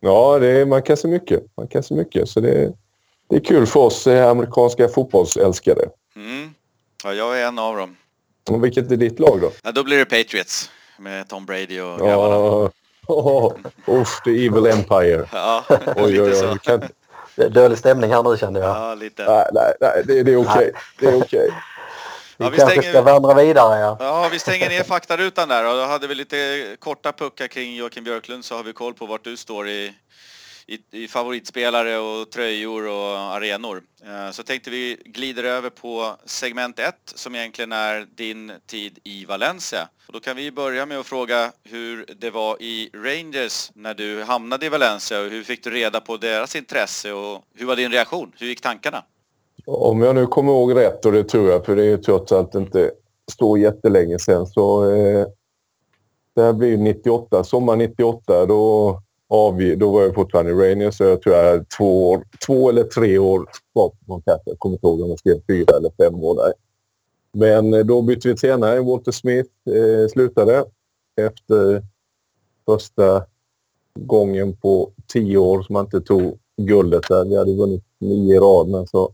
[0.00, 1.42] Ja, det är, man kan se mycket.
[1.56, 2.28] Man kan se mycket.
[2.28, 2.72] Så det,
[3.28, 5.88] det är kul för oss eh, amerikanska fotbollsälskare.
[6.16, 6.54] Mm.
[7.04, 7.96] Ja, jag är en av dem.
[8.50, 9.50] Och vilket är ditt lag då?
[9.62, 12.34] Ja, då blir det Patriots med Tom Brady och grabbarna.
[12.36, 12.70] Ja,
[13.06, 13.52] oh,
[13.88, 15.28] usch, the evil empire.
[15.32, 15.64] Ja,
[15.96, 16.34] Oj, lite oj, oj.
[16.34, 16.58] så.
[16.58, 16.82] Kan,
[17.36, 18.68] Det är Dålig stämning här nu kände jag.
[18.76, 19.24] Ja, lite.
[19.24, 20.72] nej, nej, nej, det, det är okej.
[20.98, 21.50] Det är okej.
[22.36, 23.96] Vi Ja, vi kanske stänger- ska vandra vidare, ja.
[24.00, 26.36] Ja, vi stänger ner faktarutan där och då hade vi lite
[26.78, 29.92] korta puckar kring Joakim Björklund så har vi koll på vart du står i,
[30.66, 33.82] i, i favoritspelare och tröjor och arenor.
[34.04, 39.24] Eh, så tänkte vi glider över på segment 1 som egentligen är din tid i
[39.24, 39.88] Valencia.
[40.06, 44.22] Och då kan vi börja med att fråga hur det var i Rangers när du
[44.22, 47.92] hamnade i Valencia och hur fick du reda på deras intresse och hur var din
[47.92, 48.32] reaktion?
[48.38, 49.04] Hur gick tankarna?
[49.66, 52.32] Om jag nu kommer ihåg rätt, och det tror jag, för det är ju trots
[52.32, 52.90] allt inte
[53.38, 55.26] så jättelänge sedan, så eh,
[56.34, 59.00] det här blir ju 98, sommar 98, då,
[59.34, 62.68] avg- då var jag fortfarande i Rainier, så jag tror jag hade två, år, två
[62.68, 64.46] eller tre år kvar på kontraktet.
[64.46, 66.52] Jag kommer inte ihåg om jag skrev fyra eller fem år där.
[67.32, 68.80] Men eh, då bytte vi tränare.
[68.80, 70.64] Walter Smith eh, slutade
[71.20, 71.82] efter
[72.66, 73.24] första
[73.98, 77.24] gången på tio år som man inte tog guldet där.
[77.24, 79.12] Vi hade vunnit nio i rad, men så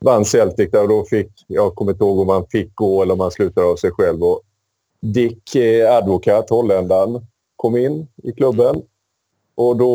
[0.00, 3.12] vann Celtic där och då fick, jag kommer inte ihåg om man fick gå eller
[3.12, 4.24] om man slutade av sig själv.
[4.24, 4.40] Och
[5.00, 7.26] Dick eh, Advocat, holländaren,
[7.56, 8.82] kom in i klubben
[9.56, 9.90] och då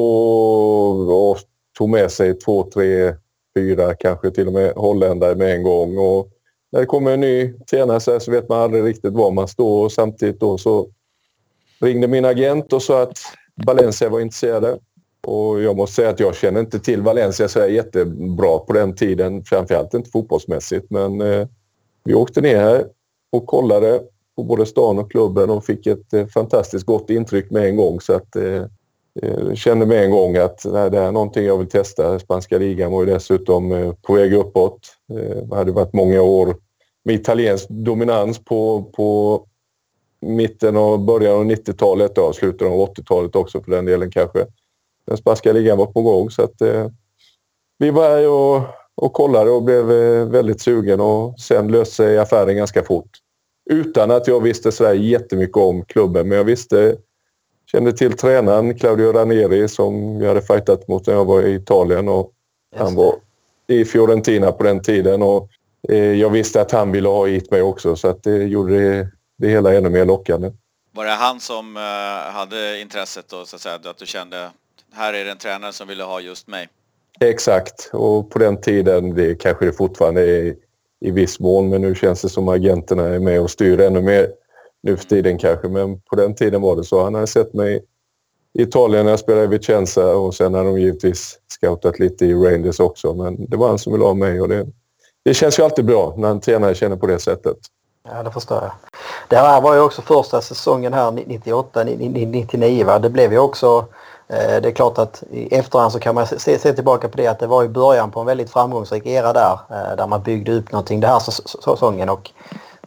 [1.12, 1.38] och
[1.78, 3.14] tog med sig två, tre,
[3.58, 5.98] fyra, kanske till och med holländare med en gång.
[5.98, 6.30] Och
[6.72, 9.86] när det kommer en ny tränare så, så vet man aldrig riktigt var man står
[9.86, 10.88] och samtidigt då så
[11.82, 13.18] ringde min agent och sa att
[13.66, 14.78] Valencia var intresserade.
[15.28, 19.44] Och jag måste säga att jag känner inte till Valencia så jättebra på den tiden.
[19.44, 20.86] Framförallt inte fotbollsmässigt.
[20.90, 21.48] Men eh,
[22.04, 22.86] vi åkte ner här
[23.32, 24.02] och kollade
[24.36, 28.02] på både stan och klubben och fick ett eh, fantastiskt gott intryck med en gång.
[28.02, 28.66] Så att eh,
[29.22, 32.20] Eh, kände med en gång att nej, det här är någonting jag vill testa.
[32.20, 34.80] Spanska ligan var ju dessutom eh, på väg uppåt.
[35.14, 36.56] Eh, det hade varit många år
[37.04, 39.42] med italiensk dominans på, på
[40.22, 44.46] mitten och början av 90-talet och slutet av 80-talet också för den delen kanske.
[45.08, 46.88] Den spanska ligan var på gång så att eh,
[47.78, 48.62] vi var här och,
[48.96, 49.86] och kollade och blev
[50.28, 53.10] väldigt sugen och sen löste sig affären ganska fort.
[53.70, 56.96] Utan att jag visste sådär jättemycket om klubben men jag visste,
[57.72, 62.10] kände till tränaren Claudio Ranieri som jag hade fightat mot när jag var i Italien
[62.10, 62.32] och
[62.76, 63.16] han var
[63.68, 65.50] i Fiorentina på den tiden och
[65.90, 69.08] eh, jag visste att han ville ha hit mig också så att det gjorde det,
[69.38, 70.52] det hela ännu mer lockande.
[70.94, 74.50] Var det han som eh, hade intresset då så att säga, att du kände
[74.94, 76.70] här är det en tränare som ville ha just mig?
[77.20, 80.56] Exakt, och på den tiden, det kanske det fortfarande är
[81.06, 84.28] i viss mån, men nu känns det som agenterna är med och styr ännu mer
[84.84, 85.68] nu för tiden kanske.
[85.68, 87.04] Men på den tiden var det så.
[87.04, 87.86] Han hade sett mig
[88.54, 92.34] i Italien när jag spelade i Vicenza och sen har de givetvis scoutat lite i
[92.34, 93.14] Rangers också.
[93.14, 94.68] Men det var han som ville ha mig och det,
[95.26, 97.58] det känns ju alltid bra när en tränare känner på det sättet.
[98.04, 98.72] Ja, det förstår jag.
[99.28, 103.00] Det här var ju också första säsongen här 98, 99 va.
[103.00, 103.86] Det blev ju också,
[104.28, 107.28] eh, det är klart att i efterhand så kan man se, se tillbaka på det
[107.28, 109.60] att det var i början på en väldigt framgångsrik era där.
[109.70, 112.32] Eh, där man byggde upp någonting den här säsongen och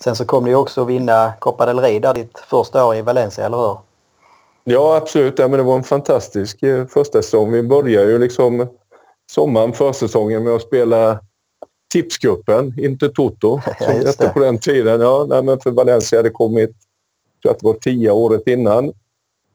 [0.05, 2.97] sen så kom det ju också att vinna Copa del Rey där ditt första år
[2.97, 3.77] i Valencia, eller hur?
[4.64, 5.38] Ja, absolut.
[5.38, 7.53] Ja, men det var en fantastisk eh, första säsong.
[7.53, 8.67] Vi började ju liksom
[9.33, 11.21] sommaren, försäsongen med att spela
[11.93, 15.01] Tipscupen, inte Toto, Ja, som just hette på den tiden.
[15.01, 16.71] Ja, nej, men för Valencia hade kommit,
[17.43, 18.93] tror att det var tio året innan.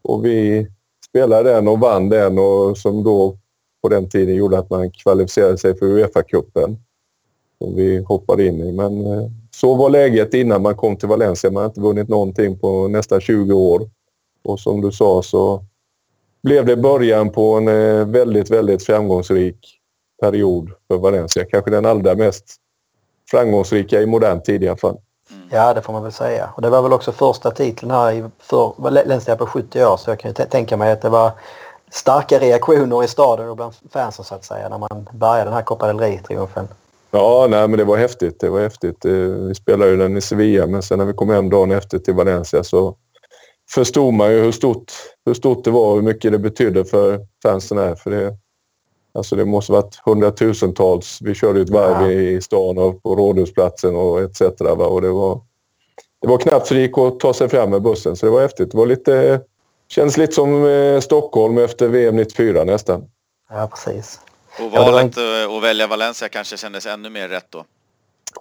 [0.02, 0.68] Och vi
[1.10, 3.38] spelade den och vann den och som då
[3.82, 6.78] på den tiden gjorde att man kvalificerade sig för Uefa-cupen.
[7.58, 8.72] Som vi hoppade in i.
[8.72, 9.30] Men eh,
[9.62, 11.52] så var läget innan man kom till Valencia.
[11.52, 13.90] Man har inte vunnit någonting på nästan 20 år.
[14.44, 15.64] Och som du sa så
[16.44, 19.80] blev det början på en eh, väldigt, väldigt framgångsrik
[20.22, 21.46] period för Valencia.
[21.46, 22.46] Kanske den allra mest
[23.32, 24.98] framgångsrika i modern tid i alla fall.
[25.32, 25.48] Mm.
[25.52, 26.50] Ja, det får man väl säga.
[26.56, 30.10] Och det var väl också första titeln här i, för Valencia på 70 år så
[30.10, 31.32] jag kan ju tänka mig att det var
[31.92, 35.62] starka reaktioner i staden och bland fansen så att säga när man började den här
[35.62, 36.68] Copa del Rey-triumfen.
[37.12, 38.40] Ja, nej, men det var häftigt.
[38.40, 39.06] Det var häftigt.
[39.06, 42.00] Eh, vi spelade ju den i Sevilla, men sen när vi kom hem dagen efter
[42.00, 42.96] till Valencia så
[43.72, 44.92] förstod man ju hur stort,
[45.26, 47.96] hur stort det var och hur mycket det betydde för fansen här.
[47.96, 48.38] För det,
[49.14, 51.20] alltså det måste varit hundratusentals.
[51.22, 52.12] Vi körde ett varv ja.
[52.12, 54.42] i stan och på Rådhusplatsen och etc.
[54.60, 54.88] Va?
[54.88, 55.42] Och det, var,
[56.22, 58.42] det var knappt så det gick att ta sig fram med bussen, så det var
[58.42, 58.72] häftigt.
[58.72, 59.42] Det var lite,
[59.88, 63.10] känns lite som eh, Stockholm efter VM 94 nästan.
[63.50, 64.20] Ja, precis.
[64.62, 67.66] Och valet ja, att välja Valencia kanske kändes ännu mer rätt då?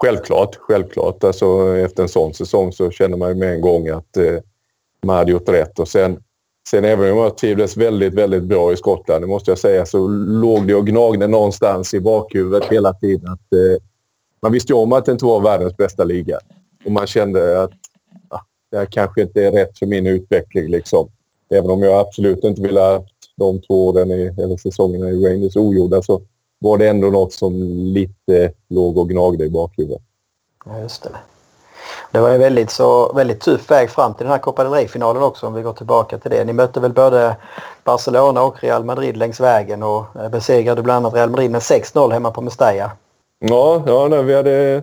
[0.00, 1.24] Självklart, självklart.
[1.24, 4.38] Alltså, efter en sån säsong så känner man ju med en gång att eh,
[5.02, 5.78] man hade gjort rätt.
[5.78, 6.22] Och sen,
[6.68, 10.08] sen även om jag trivdes väldigt, väldigt bra i Skottland, det måste jag säga, så
[10.08, 13.28] låg det och gnagde någonstans i bakhuvudet hela tiden.
[13.32, 13.82] Att, eh,
[14.42, 16.38] man visste ju om att det inte var världens bästa liga.
[16.84, 17.72] Och man kände att
[18.28, 20.68] ah, det här kanske inte är rätt för min utveckling.
[20.68, 21.08] Liksom.
[21.50, 23.04] Även om jag absolut inte ville ha
[23.38, 26.20] de två åren i, eller säsongerna i Rangers ogjorda så
[26.58, 30.02] var det ändå något som lite låg och gnagde i bakhuvudet.
[30.64, 31.10] Ja, just det.
[32.12, 35.22] Det var en väldigt, så, väldigt tuff väg fram till den här Copa del Rey-finalen
[35.22, 36.44] också om vi går tillbaka till det.
[36.44, 37.36] Ni mötte väl både
[37.84, 42.12] Barcelona och Real Madrid längs vägen och eh, besegrade bland annat Real Madrid med 6-0
[42.12, 42.90] hemma på Mestalla.
[43.38, 44.82] Ja, ja nej, vi hade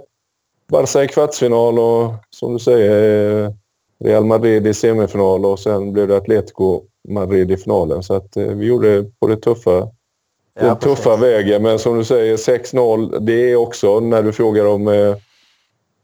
[0.68, 3.54] Barca i kvartsfinal och som du säger
[4.00, 8.04] Real Madrid i semifinal och sen blev det Atletico Madrid i finalen.
[8.04, 9.80] Så att eh, vi gjorde det på det tuffa,
[10.60, 11.64] den ja, tuffa vägen.
[11.64, 15.16] Men som du säger 6-0, det är också när du frågar om eh,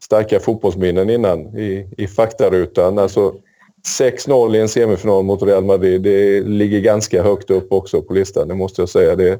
[0.04, 3.00] starka fotbollsminnen innan i, i faktarutan.
[3.00, 3.34] Alltså
[4.00, 8.48] 6-0 i en semifinal mot Real Madrid, det ligger ganska högt upp också på listan,
[8.48, 9.16] det måste jag säga.
[9.16, 9.40] Det,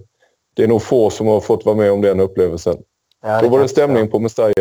[0.54, 2.78] det är nog få som har fått vara med om den upplevelsen.
[3.24, 4.54] Ja, Då var det stämning på Mestalla.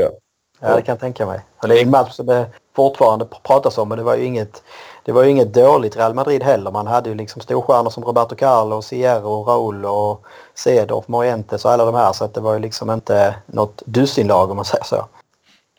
[0.61, 1.41] Ja, det kan jag tänka mig.
[1.63, 4.63] Och det är en match som det fortfarande pratas om, men det var ju inget,
[5.11, 6.70] det var ju inget dåligt Real Madrid heller.
[6.70, 11.85] Man hade ju liksom storstjärnor som Roberto Carlos, Hierro, Raúl och Cedorf, Morientes och alla
[11.85, 12.12] de här.
[12.12, 15.09] Så att det var ju liksom inte något dussinlag om man säger så.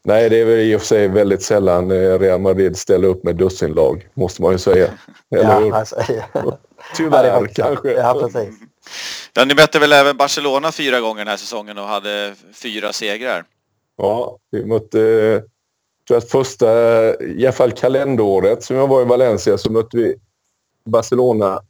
[0.03, 3.23] Nej, det är väl i och för sig väldigt sällan eh, Real Madrid ställer upp
[3.23, 4.87] med dussinlag, måste man ju säga.
[5.35, 5.95] Eller ja, alltså,
[6.33, 6.57] ja.
[6.95, 7.91] Tyvärr ja, kanske.
[7.91, 8.55] Ja, precis.
[9.33, 13.43] Ja, ni mötte väl även Barcelona fyra gånger den här säsongen och hade fyra segrar?
[13.97, 15.43] Ja, vi mötte...
[16.07, 16.67] tror att första,
[17.23, 20.15] i alla fall kalenderåret som jag var i Valencia så mötte vi
[20.85, 21.61] Barcelona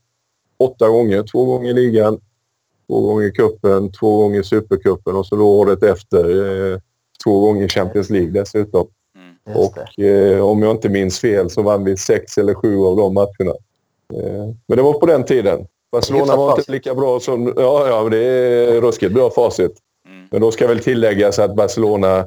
[0.60, 1.24] åtta gånger.
[1.24, 2.20] Två gånger i ligan,
[2.88, 6.30] två gånger i cupen, två gånger i supercupen och så då året efter
[6.74, 6.80] eh,
[7.24, 8.88] två gånger i Champions League dessutom.
[9.16, 12.98] Mm, och eh, om jag inte minns fel så vann vi sex eller sju av
[12.98, 13.56] de matcherna.
[14.14, 15.68] Eh, men det var på den tiden.
[15.92, 17.54] Barcelona var inte lika bra som...
[17.56, 19.78] Ja, ja, det är ruskigt bra facit.
[20.32, 22.26] Men då ska väl tilläggas att Barcelona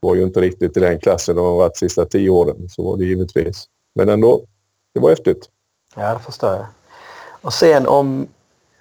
[0.00, 2.68] var ju inte riktigt i den klassen de har varit de sista tio åren.
[2.68, 3.64] Så var det givetvis.
[3.94, 4.40] Men ändå,
[4.94, 5.48] det var häftigt.
[5.96, 6.66] Ja, det förstår jag.
[7.42, 8.28] Och sen om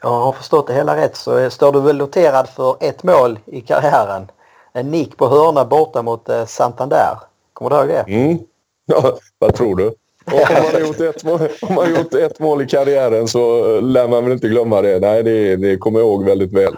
[0.01, 3.61] jag har förstått det hela rätt så står du väl noterad för ett mål i
[3.61, 4.31] karriären.
[4.73, 7.17] En nick på hörna borta mot eh, Santander.
[7.53, 8.13] Kommer du ihåg det?
[8.13, 8.39] Mm.
[8.91, 9.87] Ja, vad tror du?
[10.25, 14.07] Om man, har gjort ett mål, om man gjort ett mål i karriären så lär
[14.07, 14.99] man väl inte glömma det.
[14.99, 16.73] Nej, det, det kommer jag ihåg väldigt väl.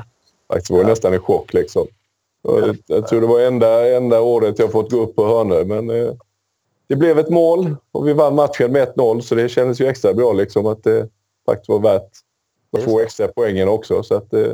[0.48, 0.88] Faktiskt, det var ja.
[0.88, 1.88] nästan en chock liksom.
[2.42, 5.64] Jag, jag tror det var enda, enda året jag fått gå upp på hörnor.
[5.64, 6.14] Men eh,
[6.90, 10.14] det blev ett mål och vi vann matchen med 1-0 så det kändes ju extra
[10.14, 11.08] bra liksom att det
[11.46, 12.12] faktiskt var värt
[12.78, 14.04] att få extra poängen också.
[14.04, 14.54] Så att, eh,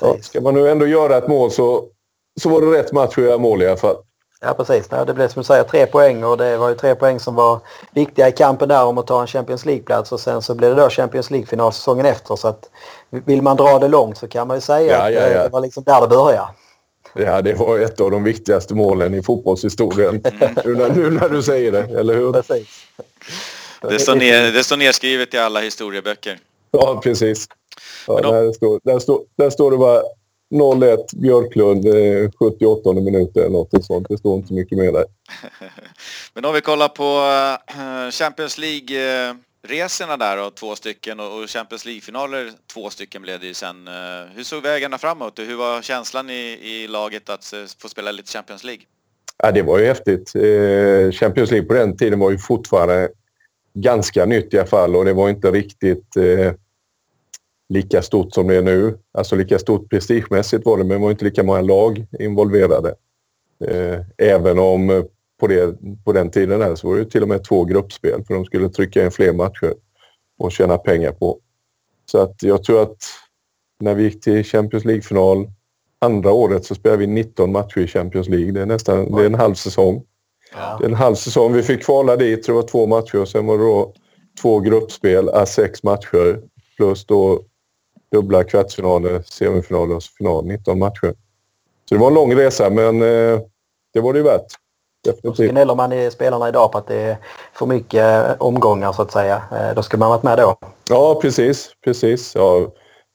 [0.00, 1.84] ja, ska man nu ändå göra ett mål så,
[2.40, 3.96] så var det rätt match att göra mål i alla fall.
[4.40, 7.20] Ja precis, det blev som du säger tre poäng och det var ju tre poäng
[7.20, 7.60] som var
[7.92, 10.82] viktiga i kampen där om att ta en Champions League-plats och sen så blev det
[10.82, 12.70] då Champions League-final säsongen efter så att
[13.10, 15.42] vill man dra det långt så kan man ju säga ja, att ja, ja.
[15.42, 16.48] det var liksom där det började.
[17.18, 20.22] Ja, det var ett av de viktigaste målen i fotbollshistorien.
[20.64, 22.32] nu, när, nu när du säger det, eller hur?
[22.32, 22.86] Precis.
[23.80, 26.38] Det står, ner, det står nedskrivet i alla historieböcker.
[26.70, 27.46] Ja, precis.
[28.06, 28.32] Ja, då...
[28.32, 30.02] där, står, där, står, där står det bara
[30.54, 31.84] 0-1 Björklund,
[32.38, 34.06] 78 minuter eller något sånt.
[34.08, 35.04] Det står inte så mycket mer där.
[36.34, 37.04] Men om vi kollar på
[37.70, 38.58] eh, Champions
[39.66, 43.88] Resorna där och två stycken och Champions League-finaler, två stycken blev det ju sen.
[43.88, 43.94] Eh,
[44.34, 45.38] hur såg vägarna framåt?
[45.38, 48.84] Hur var känslan i, i laget att eh, få spela lite Champions League?
[49.42, 50.34] Ja, det var ju häftigt.
[50.34, 53.08] Eh, Champions League på den tiden var ju fortfarande
[53.74, 56.16] ganska nytt i alla fall och det var inte riktigt
[57.68, 58.98] lika stort som det är nu.
[59.12, 62.94] Alltså lika stort prestigemässigt var det, men det var inte lika många lag involverade.
[63.64, 65.06] Eh, även om
[65.40, 68.34] på, det, på den tiden där så var det till och med två gruppspel för
[68.34, 69.74] de skulle trycka in fler matcher
[70.38, 71.38] och tjäna pengar på.
[72.10, 72.96] Så att jag tror att
[73.80, 75.50] när vi gick till Champions League-final
[75.98, 78.52] andra året så spelade vi 19 matcher i Champions League.
[78.52, 80.02] Det är nästan det är en halv säsong.
[80.54, 80.76] Ja.
[80.78, 81.52] Det är en halv säsong.
[81.52, 83.92] Vi fick kvala dit, tror jag, två matcher och sen var det då
[84.42, 86.40] två gruppspel, sex matcher
[86.76, 87.42] plus då
[88.12, 90.46] dubbla kvartsfinaler, semifinaler och final.
[90.46, 91.14] 19 matcher.
[91.88, 93.40] Så det var en lång resa men eh,
[93.92, 94.46] det var det ju värt.
[95.06, 95.50] Definitivt.
[95.50, 97.16] Gnäller man i spelarna idag på att det är
[97.52, 99.42] för mycket omgångar så att säga.
[99.52, 100.56] Eh, då skulle man varit med då.
[100.88, 102.34] Ja precis, precis.
[102.34, 102.68] Ja,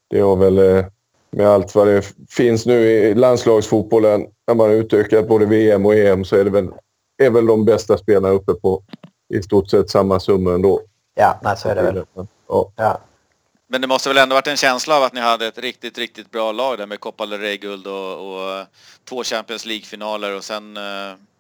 [0.10, 0.86] det har väl eh,
[1.32, 4.28] med allt vad det finns nu i landslagsfotbollen.
[4.48, 6.70] När man utökat både VM och EM så är det väl,
[7.24, 8.84] är väl de bästa spelarna uppe på
[9.34, 10.82] i stort sett samma summa ändå.
[11.16, 12.04] Ja, nej, så är det väl.
[12.48, 12.72] Ja.
[12.76, 13.00] ja.
[13.72, 16.32] Men det måste väl ändå varit en känsla av att ni hade ett riktigt, riktigt
[16.32, 18.66] bra lag där med Copa del Rey-guld och, och, eh,
[19.10, 20.84] två Champions League-finaler och sen eh,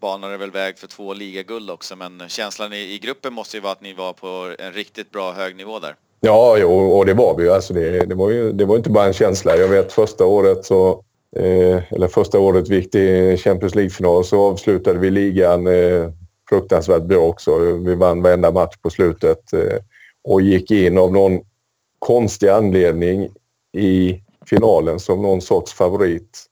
[0.02, 1.96] banade det väl väg för två ligaguld också.
[1.96, 5.32] Men känslan i, i, gruppen måste ju vara att ni var på en riktigt bra
[5.32, 5.96] hög nivå där.
[6.20, 7.52] Ja, jo, och det var vi ju.
[7.52, 8.52] Alltså det, det, var ju.
[8.52, 9.58] det var inte bara en känsla.
[9.58, 11.04] Jag vet första året så
[11.36, 16.10] eh, eller första året vi gick till Champions League-final så avslutade vi ligan eh,
[16.50, 17.58] fruktansvärt bra också.
[17.86, 19.80] Vi vann varenda match på slutet eh,
[20.24, 21.42] och gick in av någon
[22.02, 23.30] konstig anledning
[23.78, 26.46] i finalen som någon sorts favorit.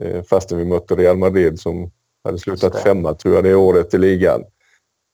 [0.00, 1.90] Eh, fastän vi mötte Real Madrid som
[2.24, 4.44] hade slutat femma tror jag det året i ligan.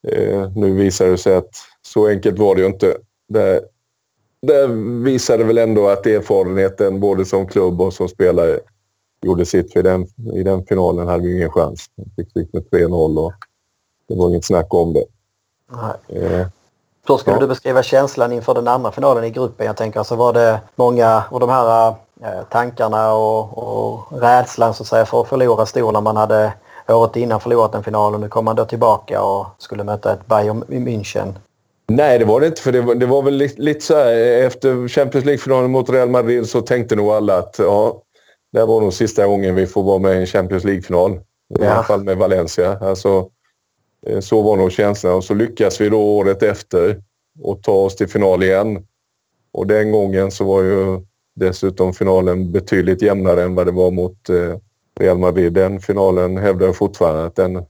[0.09, 1.51] Eh, nu visar det sig att
[1.83, 2.97] så enkelt var det ju inte.
[3.29, 3.65] Det,
[4.43, 4.67] det
[5.05, 8.61] visade väl ändå att erfarenheten både som klubb och som spelare
[9.23, 9.73] gjorde sitt.
[9.73, 11.87] För i den, i den finalen hade vi ingen chans.
[11.95, 13.33] Vi fick stryk med 3-0 och
[14.09, 15.05] det var inget snack om det.
[16.09, 16.47] Eh,
[17.09, 17.41] hur skulle ja.
[17.41, 19.67] du beskriva känslan inför den andra finalen i gruppen?
[19.67, 21.89] Jag tänker alltså var det många av de här
[22.23, 26.53] eh, tankarna och, och rädslan så att säga för att förlora stor när man hade
[26.89, 30.27] året innan förlorat en final och nu kom man då tillbaka och skulle möta ett
[30.27, 31.33] Bayern München.
[31.89, 32.63] Nej, det var det inte.
[32.63, 34.15] För det var, det var väl lite, lite så här,
[34.47, 38.03] efter Champions League-finalen mot Real Madrid så tänkte nog alla att ja,
[38.53, 41.13] det var nog sista gången vi får vara med i en Champions League-final.
[41.13, 41.19] I
[41.61, 41.71] ja.
[41.71, 42.79] alla fall med Valencia.
[42.81, 43.36] Alltså, Eh,
[44.07, 45.15] Eh, så var nog känslan.
[45.15, 47.03] Och så lyckas vi då året efter
[47.43, 48.87] och ta oss till final igen.
[49.53, 51.01] Och den gången så var ju
[51.35, 54.59] dessutom finalen betydligt jämnare än vad det var mot eh,
[55.01, 55.53] Real Madrid.
[55.53, 57.65] Den finalen hävdar jag fortfarande att den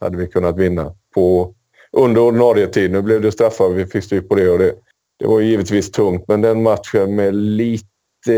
[0.00, 1.54] hade vi kunnat vinna på
[1.92, 2.90] under ordinarie tid.
[2.90, 4.74] Nu blev det straffar vi fick stryk på det och det,
[5.18, 6.24] det var givetvis tungt.
[6.28, 8.34] Men den matchen med lite,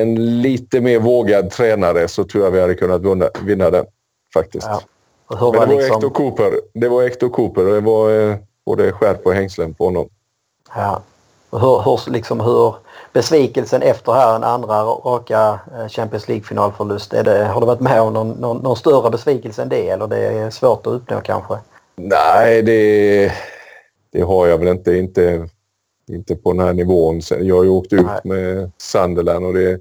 [0.00, 3.86] en lite mer vågad tränare så tror jag vi hade kunnat vinna den
[4.34, 4.66] faktiskt.
[4.66, 4.82] Ja.
[5.26, 5.94] Och hur Men det var, liksom...
[5.94, 6.60] Hector Cooper.
[6.72, 8.36] Det var Hector Cooper och det var eh,
[8.66, 10.08] både skärp och hängslen på honom.
[10.74, 11.02] Ja.
[11.50, 12.74] Och hur, hur, liksom, hur
[13.12, 17.12] besvikelsen efter här en andra raka eh, Champions League-finalförlust.
[17.52, 20.50] har du varit med om någon, någon, någon, större besvikelse än det eller det är
[20.50, 21.54] svårt att uppnå kanske?
[21.96, 23.32] Nej, det,
[24.12, 24.96] det har jag väl inte.
[24.96, 25.48] Inte,
[26.08, 27.20] inte på den här nivån.
[27.40, 29.78] Jag har ju åkt ut med Sunderland och det,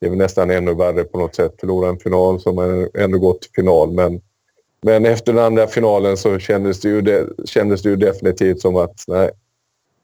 [0.00, 1.54] det är väl nästan ännu värre på något sätt.
[1.60, 3.92] Förlora en final som ändå gått till final.
[3.92, 4.20] Men
[4.86, 8.76] men efter den andra finalen så kändes det ju, de, kändes det ju definitivt som
[8.76, 9.30] att nej,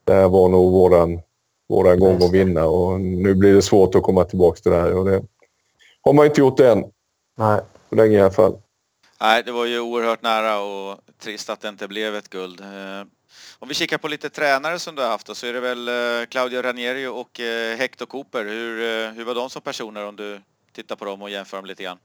[0.05, 1.21] det här var nog våran,
[1.69, 4.93] våran gång att vinna och nu blir det svårt att komma tillbaka till det här.
[4.93, 5.23] Och det
[6.03, 6.85] har man inte gjort än.
[7.39, 7.61] Nej.
[7.89, 8.59] Så länge i alla fall.
[9.21, 12.61] Nej, det var ju oerhört nära och trist att det inte blev ett guld.
[12.61, 13.07] Eh,
[13.59, 16.27] om vi kikar på lite tränare som du har haft så är det väl eh,
[16.29, 18.45] Claudio Ranieri och eh, Hector Cooper.
[18.45, 20.41] Hur, hur var de som personer om du
[20.73, 21.99] tittar på dem och jämför dem lite grann?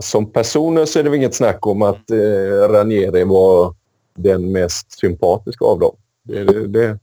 [0.00, 3.74] Som personer så är det väl inget snack om att eh, Ranieri var
[4.14, 5.96] den mest sympatiska av dem.
[6.22, 6.98] Det, det,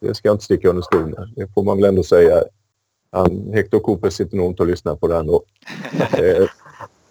[0.00, 1.32] det ska jag inte sticka under stol med.
[1.36, 2.44] Det får man väl ändå säga.
[3.12, 5.42] Han, Hector Cooper sitter nog inte och lyssnar på det ändå.
[5.98, 6.46] eh,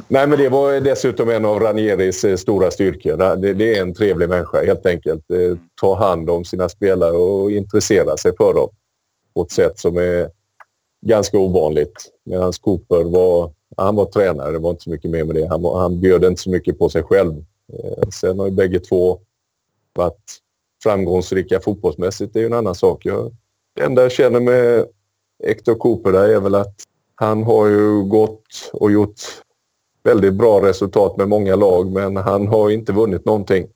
[0.07, 3.35] nej, men det var dessutom en av Ranieris eh, stora styrkor.
[3.35, 5.31] Det, det, är en trevlig människa helt enkelt.
[5.31, 8.69] Eh, ta hand om sina spelare och intressera sig för dem
[9.33, 10.29] på ett sätt som är
[11.05, 12.11] ganska ovanligt.
[12.25, 15.47] Medan Cooper var han var tränare, det var inte så mycket mer med det.
[15.47, 17.33] Han, han bjöd inte så mycket på sig själv.
[17.73, 19.19] Eh, sen har ju bägge två
[19.93, 20.37] varit
[20.83, 22.33] framgångsrika fotbollsmässigt.
[22.33, 23.05] Det är ju en annan sak.
[23.05, 23.31] Jag,
[23.75, 24.85] det enda jag känner med
[25.43, 26.75] Hector Cooper där är väl att
[27.15, 29.21] han har ju gått och gjort
[30.03, 33.67] väldigt bra resultat med många lag men han har inte vunnit någonting.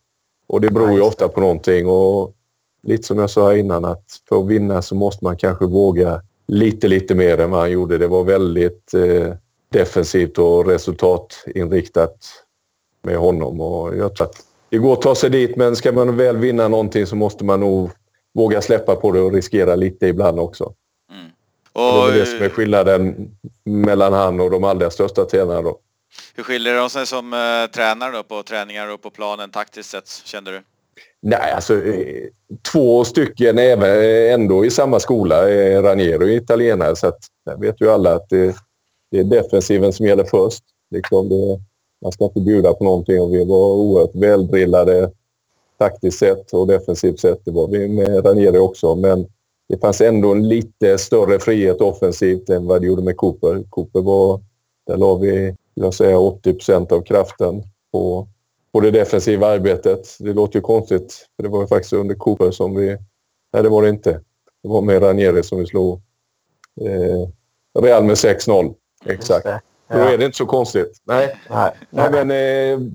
[0.47, 1.88] Och det beror ju ofta på någonting.
[1.88, 2.34] Och
[2.84, 6.88] lite som jag sa innan att för att vinna så måste man kanske våga lite,
[6.88, 7.97] lite mer än vad han gjorde.
[7.97, 9.34] Det var väldigt eh,
[9.74, 12.15] defensivt och resultatinriktat
[13.01, 13.61] med honom.
[13.61, 16.67] Och jag tror att det går att ta sig dit, men ska man väl vinna
[16.67, 17.91] någonting så måste man nog
[18.34, 20.74] våga släppa på det och riskera lite ibland också.
[21.11, 21.26] Mm.
[21.74, 23.32] Och, det är det som är skillnaden
[23.63, 25.61] mellan han och de allra största tränarna.
[25.61, 25.80] Då.
[26.36, 30.07] Hur skiljer de sig som uh, tränare då på träningar och på planen taktiskt sett,
[30.07, 30.61] kände du?
[31.21, 32.28] Nej, alltså eh,
[32.71, 33.86] två stycken är
[34.34, 35.41] ändå i samma skola.
[35.82, 38.55] Raniero är italienare så att, där vet ju alla att det,
[39.14, 40.64] det är defensiven som gäller först.
[40.91, 41.59] Liksom det,
[42.01, 45.11] man ska inte bjuda på någonting och vi var oerhört väldrillade
[45.78, 47.45] taktiskt sett och defensivt sett.
[47.45, 48.95] Det var vi med Ranieri också.
[48.95, 49.28] Men
[49.70, 53.64] det fanns ändå en lite större frihet offensivt än vad det gjorde med Cooper.
[53.70, 54.41] Cooper var,
[54.88, 58.28] där la vi, jag säga 80 procent av kraften på,
[58.72, 60.16] på det defensiva arbetet.
[60.20, 62.97] Det låter ju konstigt, för det var ju faktiskt under Cooper som vi...
[63.53, 64.11] Nej, det var det inte.
[64.64, 66.01] Det var med Ranieri som vi slog
[66.82, 67.30] eh,
[67.80, 68.76] Real med 6-0.
[69.06, 69.45] Exakt.
[69.45, 69.60] Ja.
[69.88, 71.01] Då är det inte så konstigt.
[71.04, 72.88] Nej, nej, nej men eh,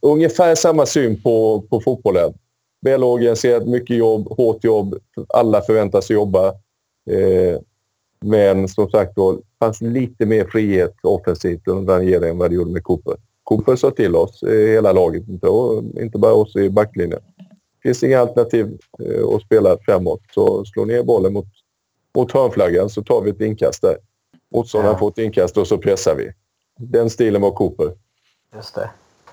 [0.00, 2.32] ungefär samma syn på, på fotbollen.
[2.80, 4.98] Välorganiserat, mycket jobb, hårt jobb.
[5.28, 6.48] Alla förväntas jobba.
[7.10, 7.60] Eh,
[8.24, 12.70] men som sagt det fanns lite mer frihet offensivt under Ranieri än vad det gjorde
[12.70, 13.16] med Cooper.
[13.44, 15.48] Cooper sa till oss, eh, hela laget, inte,
[16.02, 17.20] inte bara oss i backlinjen.
[17.38, 20.20] Det finns inga alternativ eh, att spela framåt.
[20.34, 21.46] Så slå ner bollen mot,
[22.16, 23.96] mot hörnflaggan så tar vi ett inkast där.
[24.54, 24.98] Motståndaren ja.
[24.98, 26.32] får ett inkast och så pressar vi.
[26.78, 27.92] Den stilen var Cooper.
[28.54, 28.90] Just det.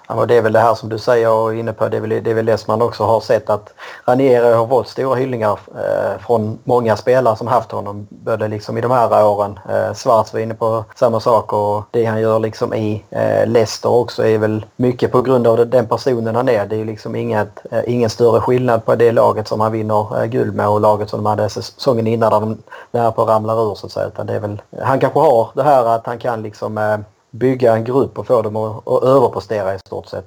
[0.08, 1.88] Ja, det är väl det här som du säger och är inne på.
[1.90, 3.74] Det är, väl, det är väl det som man också har sett att
[4.08, 8.08] Ranieri har fått stora hyllningar eh, från många spelare som haft honom.
[8.10, 9.60] Både liksom i de här åren.
[9.70, 13.90] Eh, Schwarz var inne på samma sak och det han gör liksom i eh, Leicester
[13.90, 16.66] också är väl mycket på grund av den personen han är.
[16.66, 20.26] Det är liksom inget, eh, ingen större skillnad på det laget som han vinner eh,
[20.26, 22.58] guld med och laget som de hade säsongen innan där de
[22.92, 24.08] där på ramlar ur så att säga.
[24.08, 26.98] Utan det är väl, han kanske har det här att han kan liksom eh,
[27.36, 30.26] bygga en grupp och få dem att, att överprestera i stort sett.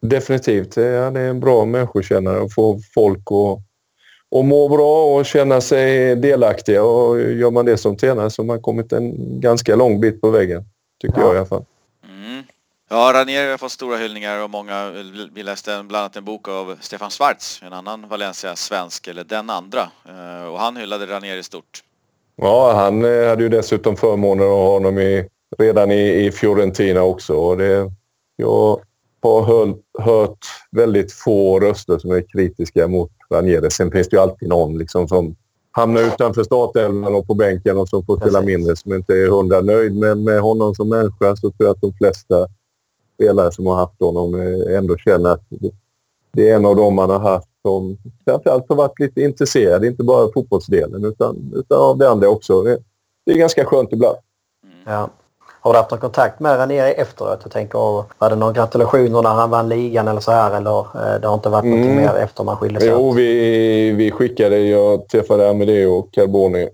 [0.00, 0.76] Definitivt.
[0.76, 3.58] Han är en bra människokännare och få folk att,
[4.38, 6.84] att må bra och känna sig delaktiga.
[6.84, 10.30] Och gör man det som tränare så har man kommit en ganska lång bit på
[10.30, 10.64] vägen.
[11.00, 11.26] Tycker ja.
[11.26, 11.64] jag i alla fall.
[12.08, 12.42] Mm.
[12.90, 14.90] Ja, Ranieri har fått stora hyllningar och många,
[15.34, 19.80] vi läste bland annat en bok av Stefan Schwarz, en annan Valencia-svensk, eller den andra.
[20.08, 21.82] Eh, och han hyllade Ranieri stort.
[22.36, 25.28] Ja, han eh, hade ju dessutom förmånen att ha honom i
[25.58, 27.34] redan i, i Fiorentina också.
[27.34, 27.92] Och det,
[28.36, 28.80] jag
[29.22, 33.70] har hört, hört väldigt få röster som är kritiska mot Ranieri.
[33.70, 35.36] Sen finns det ju alltid någon liksom som
[35.70, 39.60] hamnar utanför startelvan och på bänken och som får spela mindre som inte är hundra
[39.60, 39.96] nöjd.
[39.96, 42.46] Men med honom som människa så tror jag att de flesta
[43.14, 44.34] spelare som har haft honom
[44.70, 45.42] ändå känner att
[46.32, 50.02] det är en av dem man har haft som framförallt har varit lite intresserad, inte
[50.02, 52.62] bara fotbollsdelen utan, utan av det andra också.
[52.62, 52.78] Det,
[53.26, 54.16] det är ganska skönt ibland.
[54.84, 55.10] Ja.
[55.64, 57.40] Har du haft någon kontakt med Ranieri efteråt?
[57.42, 57.78] Jag tänker,
[58.18, 60.56] var det några gratulationer när han vann ligan eller så här?
[60.56, 61.80] Eller eh, det har inte varit mm.
[61.80, 64.58] något mer efter man skildes Jo, vi, vi skickade.
[64.58, 66.68] Jag träffade Amedeo och Carboni.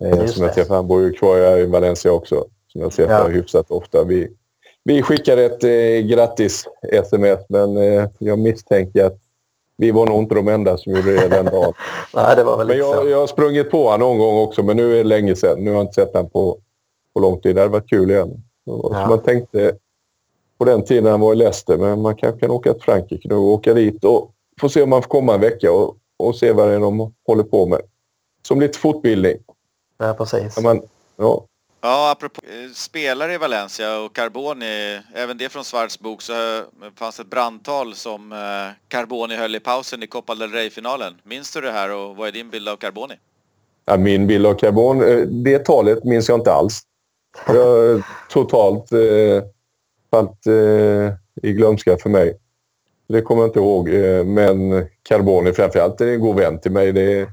[0.00, 0.76] Eh, som jag träffade.
[0.78, 2.44] Han bor ju kvar i Valencia också.
[2.72, 3.28] Som jag träffar ja.
[3.28, 4.04] hyfsat ofta.
[4.04, 4.28] Vi,
[4.84, 9.18] vi skickade ett eh, grattis-sms men eh, jag misstänker att
[9.76, 11.72] vi var nog inte de enda som gjorde det den dagen.
[12.14, 14.76] Nej, det var väl men jag, jag har sprungit på honom någon gång också, men
[14.76, 15.64] nu är det länge sedan.
[15.64, 16.58] Nu har jag inte sett honom på
[17.14, 17.56] på lång tid.
[17.56, 18.42] Det hade varit kul igen.
[18.64, 19.06] Ja.
[19.08, 19.76] Man tänkte
[20.58, 23.34] på den tiden han var i Leicester, men man kanske kan åka till Frankrike nu
[23.34, 24.30] och åka dit och
[24.60, 27.14] få se om man får komma en vecka och, och se vad det är de
[27.26, 27.80] håller på med.
[28.42, 29.36] Som lite fortbildning.
[29.98, 30.60] Ja, precis.
[30.60, 30.82] Man,
[31.16, 31.46] ja.
[31.82, 36.32] Ja, apropå eh, spelare i Valencia och Carboni, även det från Svarts bok så
[36.96, 38.38] fanns ett brandtal som eh,
[38.88, 41.14] Carboni höll i pausen i Copa del Rey-finalen.
[41.22, 43.14] Minns du det här och vad är din bild av Carboni?
[43.84, 46.82] Ja, min bild av Carbon, eh, det talet minns jag inte alls.
[47.46, 49.44] Jag totalt eh,
[50.10, 52.38] fallit eh, i glömska för mig.
[53.08, 53.88] Det kommer jag inte ihåg.
[53.88, 56.92] Eh, men Carboni framförallt är en god vän till mig.
[56.92, 57.28] Det är,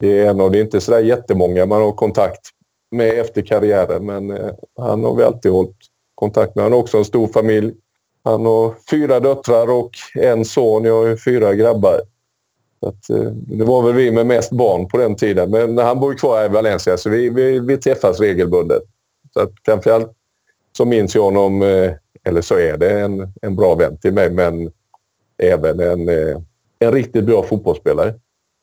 [0.00, 2.40] det är en av, det är inte sådär jättemånga man har kontakt
[2.90, 4.06] med efter karriären.
[4.06, 5.76] Men eh, han har vi alltid hållit
[6.14, 6.64] kontakt med.
[6.64, 7.74] Han har också en stor familj.
[8.24, 10.84] Han har fyra döttrar och en son.
[10.84, 12.00] Jag har fyra grabbar.
[12.80, 15.50] Att, eh, det var väl vi med mest barn på den tiden.
[15.50, 18.82] Men han bor kvar i Valencia så vi, vi, vi träffas regelbundet.
[19.36, 20.12] Så att framförallt
[20.76, 21.92] så minns jag honom, eh,
[22.24, 24.72] eller så är det en, en bra vän till mig, men
[25.38, 26.36] även en, eh,
[26.78, 28.14] en riktigt bra fotbollsspelare.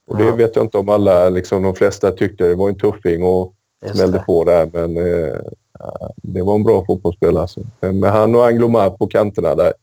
[0.07, 2.47] Och det vet jag inte om alla, liksom de flesta tyckte.
[2.47, 3.53] Det var en tuffing och
[3.93, 5.37] smällde på där, men eh,
[6.15, 7.41] det var en bra fotbollsspelare.
[7.41, 7.61] Alltså.
[7.79, 9.73] Med han och Anglomar på kanterna där,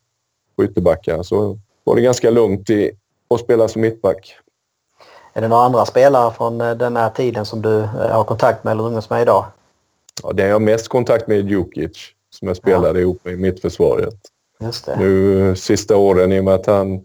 [0.57, 2.91] på ytterbackarna, så var det ganska lugnt i,
[3.34, 4.36] att spela som mittback.
[5.32, 8.86] Är det några andra spelare från den här tiden som du har kontakt med eller
[8.86, 9.45] umgås med idag?
[10.23, 13.03] Ja, den jag har mest kontakt med är Djukic som jag spelade ja.
[13.03, 14.14] ihop med i mittförsvaret.
[14.61, 14.97] Just det.
[14.99, 17.01] Nu sista åren, i och med att han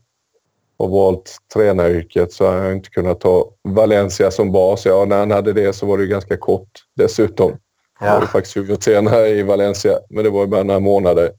[0.78, 4.86] har valt tränaryrket så har jag inte kunnat ta Valencia som bas.
[4.86, 7.52] Ja, när han hade det så var det ganska kort dessutom.
[8.00, 8.06] Ja.
[8.06, 11.32] Jag var faktiskt huvudtränare i Valencia, men det var bara några månader.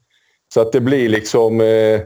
[0.53, 1.61] Så att det blir liksom...
[1.61, 2.01] Eh,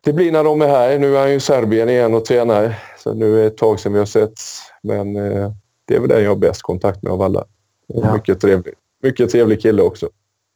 [0.00, 0.98] det blir när de är här.
[0.98, 2.78] Nu är han ju i Serbien igen och tränar.
[2.98, 4.40] Så nu är det ett tag sedan vi har sett.
[4.82, 5.52] Men eh,
[5.84, 7.44] det är väl den jag har bäst kontakt med av alla.
[7.86, 8.14] Ja.
[8.14, 8.74] Mycket trevlig.
[9.02, 10.08] Mycket trevlig kille också.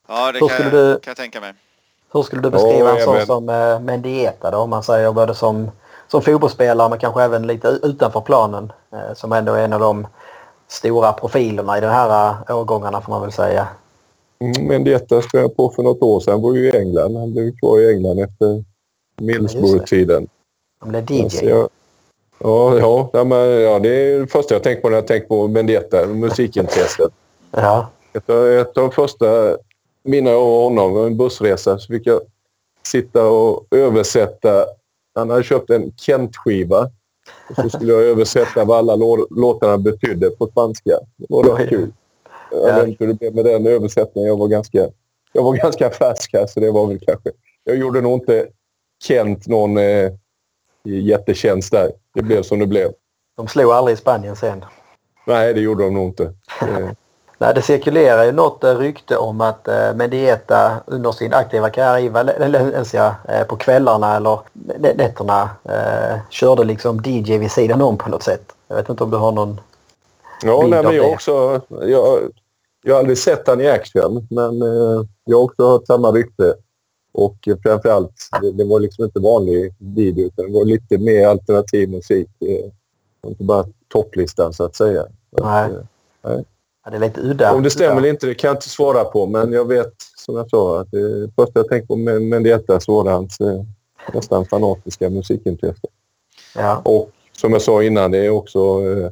[0.09, 1.53] Ja, det kan, jag, du, kan jag tänka mig.
[2.12, 4.59] Hur skulle du beskriva ja, en sån som uh, Mendieta då?
[4.59, 5.70] Om man säger både som,
[6.09, 8.72] som fotbollsspelare men kanske även lite utanför planen.
[8.93, 10.07] Eh, som ändå är en av de
[10.68, 13.68] stora profilerna i de här eh, årgångarna får man väl säga.
[14.41, 16.32] Mm, Mendieta spelade på för något år sedan.
[16.32, 17.16] Han var ju i England.
[17.16, 18.64] Han blev kvar i England efter
[19.16, 20.28] Middlesbrough-tiden.
[20.80, 21.22] Han blev DJ.
[21.22, 21.68] Alltså, jag,
[22.38, 25.28] ja, ja, ja, men, ja, det är det första jag tänker på när jag tänker
[25.28, 27.12] på Mendieta, musikintresset.
[27.51, 27.88] Ja.
[28.12, 29.56] Ett, av- ett av de första
[30.02, 31.78] minnen av honom var en bussresa.
[31.78, 32.20] Så fick jag
[32.86, 34.64] sitta och översätta.
[35.14, 36.90] Han hade köpt en Kent-skiva.
[37.50, 40.98] Och så skulle jag översätta vad alla lå- låtarna betydde på spanska.
[41.16, 41.92] Det var rätt kul.
[42.52, 42.74] Jag Ja.
[42.76, 44.28] vet inte hur det blev med den översättningen.
[44.28, 44.88] Jag var ganska,
[45.32, 47.30] jag var ganska färsk här, så det var väl kanske...
[47.64, 48.48] Jag gjorde nog inte
[49.04, 50.12] Kent någon eh,
[50.84, 51.92] jättetjänst där.
[52.14, 52.92] Det blev som det blev.
[53.36, 54.64] De slog aldrig i Spanien sen.
[55.26, 56.34] Nej, det gjorde de nog inte.
[57.41, 61.99] Nej, det cirkulerar ju något eh, rykte om att eh, Mendieta under sin aktiva karriär
[61.99, 67.99] i Valencia eh, på kvällarna eller nä- nätterna eh, körde liksom DJ vid sidan om
[67.99, 68.53] på något sätt.
[68.68, 69.61] Jag vet inte om du har någon...
[70.43, 71.09] Ja, bild nej, men jag det.
[71.09, 71.61] har också...
[71.86, 72.18] Jag,
[72.82, 76.55] jag har aldrig sett han i action, men eh, jag har också hört samma rykte.
[77.12, 81.26] Och eh, framförallt, det, det var liksom inte vanlig video, utan det var lite mer
[81.26, 82.28] alternativ musik.
[82.41, 85.07] Eh, inte bara topplistan, så att säga.
[85.30, 85.70] Nej.
[86.22, 86.41] att, eh,
[86.93, 87.55] Ja, det är lite udda.
[87.55, 90.36] om det stämmer eller inte, det kan jag inte svara på, men jag vet, som
[90.36, 93.62] jag sa, att det första jag tänkte på med Mendieta så var det hans eh,
[94.14, 95.86] nästan fanatiska musikintresse.
[96.55, 96.82] Ja.
[96.84, 99.11] Och som jag sa innan, det är också eh,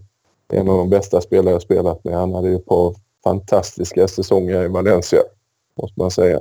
[0.58, 2.14] en av de bästa spelare jag spelat med.
[2.14, 5.20] Han hade ju ett par fantastiska säsonger i Valencia,
[5.82, 6.40] måste man säga.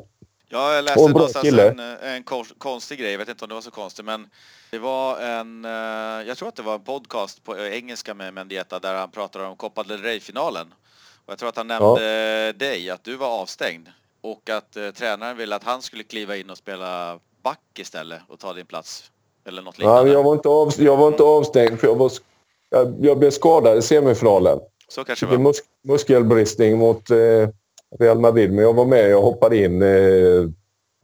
[0.50, 1.70] Ja, jag läste en någonstans kille.
[1.70, 4.28] en, en kon- konstig grej, jag vet inte om det var så konstigt men
[4.72, 8.80] det var en, eh, jag tror att det var en podcast på engelska med Mendieta
[8.80, 10.68] där han pratade om Copa del Rey-finalen.
[11.28, 13.88] Och jag tror att han nämnde dig, att du var avstängd
[14.22, 18.40] och att eh, tränaren ville att han skulle kliva in och spela back istället och
[18.40, 19.12] ta din plats.
[19.48, 20.12] Eller något Ja, liknande.
[20.12, 22.12] jag, var inte av, jag var inte avstängd för jag, var,
[22.70, 24.60] jag, jag blev skadad i semifinalen.
[24.88, 27.50] Så kanske Det var mus, muskelbristning mot eh,
[28.00, 29.10] Real Madrid, men jag var med.
[29.10, 30.44] Jag hoppade in eh,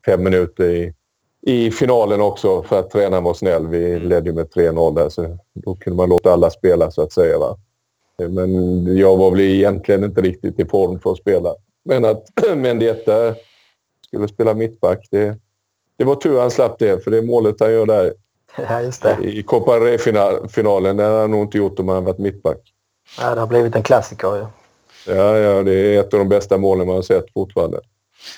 [0.05, 0.93] fem minuter i,
[1.41, 3.67] i finalen också för att tränaren var snäll.
[3.67, 7.13] Vi ledde ju med 3-0 där, så då kunde man låta alla spela så att
[7.13, 7.39] säga.
[7.39, 7.57] Va?
[8.17, 11.55] Men jag var väl egentligen inte riktigt i form för att spela.
[11.85, 12.23] Men att
[12.55, 13.35] Mendieta
[14.07, 15.37] skulle spela mittback, det,
[15.97, 17.03] det var tur han slapp det.
[17.03, 18.13] För det målet han gör där
[18.57, 19.17] ja, just det.
[19.21, 22.73] i Copa del Rey-finalen, det hade han nog inte gjort om han hade varit mittback.
[23.19, 24.45] Ja, det har blivit en klassiker ju.
[25.07, 27.79] Ja, ja, det är ett av de bästa målen man har sett fortfarande.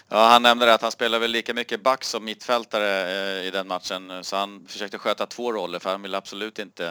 [0.09, 3.51] Ja, han nämnde det att han spelar väl lika mycket back som mittfältare eh, i
[3.51, 4.11] den matchen.
[4.21, 6.85] Så han försökte sköta två roller för han ville absolut inte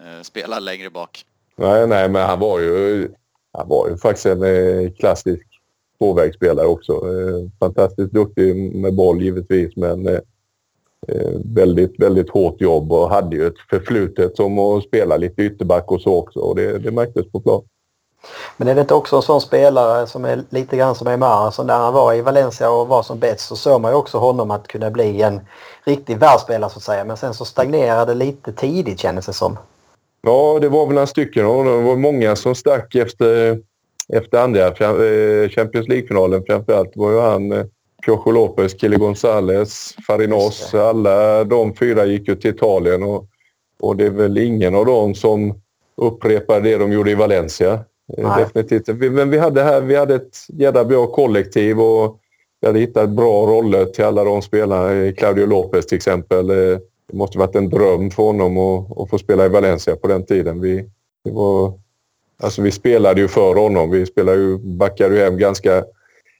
[0.00, 1.24] eh, spela längre bak.
[1.60, 3.08] Nej, nej, men han var ju,
[3.52, 5.46] han var ju faktiskt en eh, klassisk
[5.98, 6.92] tvåvägsspelare också.
[6.92, 10.20] Eh, fantastiskt duktig med boll givetvis, men eh,
[11.44, 16.00] väldigt, väldigt hårt jobb och hade ju ett förflutet som att spela lite ytterback och
[16.00, 16.38] så också.
[16.38, 17.62] Och det, det märktes på plan.
[18.56, 21.50] Men är det inte också en sån spelare som är lite grann som Neymar?
[21.50, 24.18] som när han var i Valencia och var som bäst så såg man ju också
[24.18, 25.40] honom att kunna bli en
[25.84, 27.04] riktig världsspelare så att säga.
[27.04, 29.58] Men sen så stagnerade lite tidigt kändes det som.
[30.22, 33.58] Ja, det var väl några stycken och det var många som stack efter,
[34.12, 36.92] efter andra eh, Champions League-finalen framförallt.
[36.94, 37.64] Det var ju han, eh,
[38.04, 40.74] Piojo Lopez, Kille González, Farinos.
[40.74, 43.26] Alla de fyra gick ju till Italien och,
[43.80, 45.54] och det är väl ingen av dem som
[45.96, 47.72] upprepar det de gjorde i Valencia.
[48.18, 48.44] Eh, Nej.
[48.44, 49.12] Definitivt.
[49.12, 52.18] Men vi hade, här, vi hade ett jävla bra kollektiv och
[52.60, 54.92] vi hade hittat bra roller till alla de spelarna.
[54.92, 56.50] Eh, Claudio Lopez till exempel.
[57.10, 60.26] Det måste varit en dröm för honom att, att få spela i Valencia på den
[60.26, 60.60] tiden.
[60.60, 60.88] Vi,
[61.24, 61.72] det var,
[62.42, 63.90] alltså vi spelade ju för honom.
[63.90, 65.84] Vi spelade ju, backade ju hem ganska,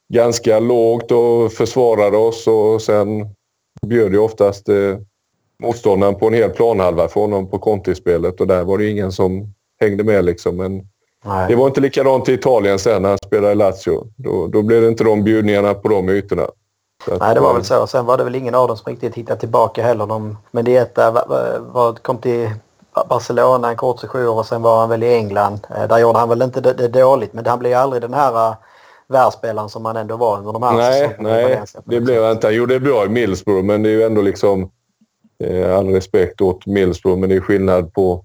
[0.08, 3.28] ganska lågt och försvarade oss och sen
[3.86, 4.98] bjöd ju oftast eh,
[5.62, 9.54] motståndaren på en hel planhalva för honom på kontispelet och där var det ingen som
[9.80, 10.56] hängde med liksom.
[10.56, 10.86] Men
[11.24, 11.48] Nej.
[11.48, 14.06] det var inte likadant i Italien sen när han spelade i Lazio.
[14.16, 16.46] Då, då blev det inte de bjudningarna på de ytorna.
[17.06, 17.86] Att, Nej, det var eh, väl så.
[17.86, 20.06] Sen var det väl ingen av dem som riktigt hittade tillbaka heller.
[20.06, 22.50] De, men Dieta var, var, kom till
[23.08, 25.66] Barcelona en kort sejour och sen var han väl i England.
[25.76, 28.54] Eh, Där gjorde han väl inte det, det dåligt men han blev aldrig den här
[29.08, 32.46] världsspelaren som han ändå var under de här Nej, säsongerna nej det blev han inte.
[32.46, 34.70] Han gjorde det bra i Middlesbrough, men det är ju ändå liksom...
[35.44, 38.24] Eh, all respekt åt Middlesbrough, men det är skillnad på,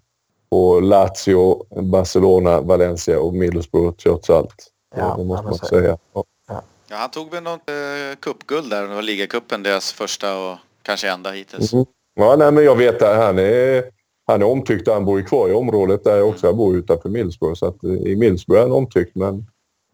[0.50, 4.68] på Lazio, Barcelona, Valencia och Middlesbrough trots allt.
[4.96, 5.98] Ja, det måste man säga.
[6.14, 6.24] Ja.
[6.88, 11.10] Ja, han tog väl något eh, cupguld där, det var ligacupen, deras första och kanske
[11.10, 11.74] enda hittills.
[11.74, 11.86] Mhm.
[12.16, 13.84] Ja, nej, men jag vet att han är,
[14.28, 14.88] han är omtyckt.
[14.88, 16.48] Han bor ju kvar i området där jag också.
[16.48, 17.56] Jag bor utanför Middlesbrough.
[17.56, 19.16] Så att eh, i Middlesbrough är han omtyckt.
[19.16, 19.46] Men,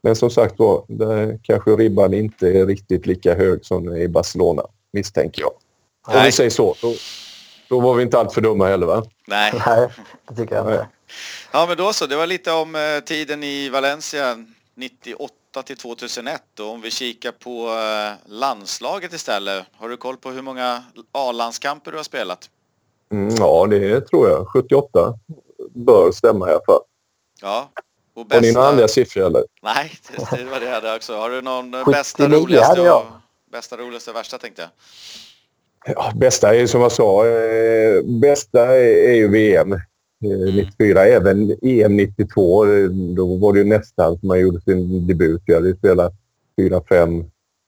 [0.02, 4.62] men som sagt var, där kanske ribban inte är riktigt lika hög som i Barcelona,
[4.92, 5.52] misstänker jag.
[6.06, 6.26] Om Nej.
[6.26, 6.74] vi säger så.
[6.82, 6.94] Då,
[7.68, 9.04] Då var vi inte allt för dumma heller va?
[9.26, 9.52] Nej.
[9.66, 9.88] Nej,
[10.28, 10.88] det tycker jag inte.
[11.52, 14.36] Ja men då så, det var lite om eh, tiden i Valencia
[14.74, 19.64] 98 till 2001 och om vi kikar på eh, landslaget istället.
[19.72, 22.50] Har du koll på hur många A-landskamper du har spelat?
[23.12, 24.48] Mm, ja, det tror jag.
[24.48, 25.14] 78
[25.74, 26.80] bör stämma i alla fall.
[27.40, 27.70] Ja.
[28.14, 29.44] Och Har ni några andra siffror eller?
[29.62, 29.92] Nej,
[30.30, 31.16] det, var det jag hade också.
[31.16, 33.00] Har du någon eh, 79 bästa, roligaste jag.
[33.00, 33.06] och
[33.52, 34.70] bästa, roligaste, värsta tänkte jag?
[35.96, 39.80] Ja, bästa är ju som jag sa, eh, bästa är, är ju VM.
[40.22, 42.64] Eh, 94, även EM 92.
[42.66, 45.42] eh, Då var det ju nästan som man gjorde sin debut.
[45.44, 46.14] Jag hade spelat
[46.60, 47.24] fyra, fem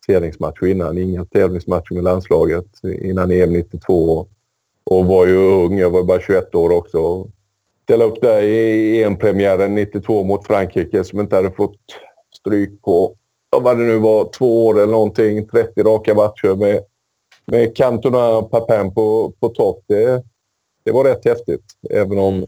[0.06, 0.98] tävlingsmatcher innan.
[0.98, 2.66] Inga tävlingsmatcher med landslaget
[3.02, 4.26] innan EM 92.
[4.84, 5.78] Och var ju ung.
[5.78, 7.28] Jag var bara 21 år också.
[7.84, 11.80] Ställa upp där i EM-premiären 92 mot Frankrike som inte hade fått
[12.40, 13.14] stryk på,
[13.62, 15.48] vad det nu var, två år eller någonting.
[15.48, 16.84] 30 raka matcher med
[17.46, 20.22] med Cantona och Papin på, på topp, det,
[20.84, 21.64] det var rätt häftigt.
[21.90, 22.46] Även om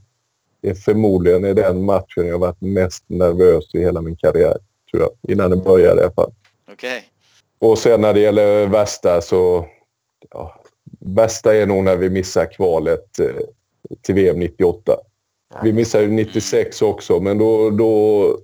[0.61, 4.59] det förmodligen är den matchen jag varit mest nervös i hela min karriär,
[4.91, 5.32] tror jag.
[5.32, 6.32] Innan det började i alla fall.
[6.72, 7.03] Okej.
[7.59, 9.66] Och sen när det gäller värsta så...
[10.30, 10.61] Ja,
[11.01, 13.47] värsta är nog när vi missar kvalet eh,
[14.03, 14.97] till VM 98.
[15.62, 18.39] Vi missade ju 96 också, men då, då...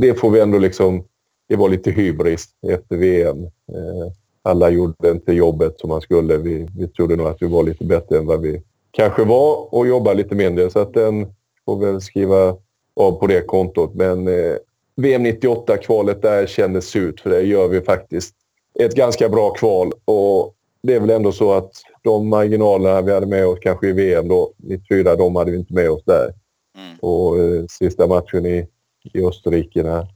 [0.00, 1.04] Det får vi ändå liksom...
[1.48, 3.44] Det var lite hybris efter VM.
[3.44, 6.36] Eh, alla gjorde inte jobbet som man skulle.
[6.36, 8.62] Vi, vi trodde nog att vi var lite bättre än vad vi
[8.96, 10.70] kanske var och jobbade lite mindre.
[10.70, 11.26] Så att den
[11.64, 12.56] får väl skriva
[12.96, 13.94] av på det kontot.
[13.94, 14.56] Men eh,
[14.96, 18.34] VM 98-kvalet där kändes ut för det gör vi faktiskt
[18.78, 19.92] ett ganska bra kval.
[20.04, 21.72] Och det är väl ändå så att
[22.02, 25.74] de marginalerna vi hade med oss kanske i VM då, 94, de hade vi inte
[25.74, 26.34] med oss där.
[26.78, 26.98] Mm.
[27.00, 28.68] Och eh, sista matchen i,
[29.12, 30.06] i Österrike när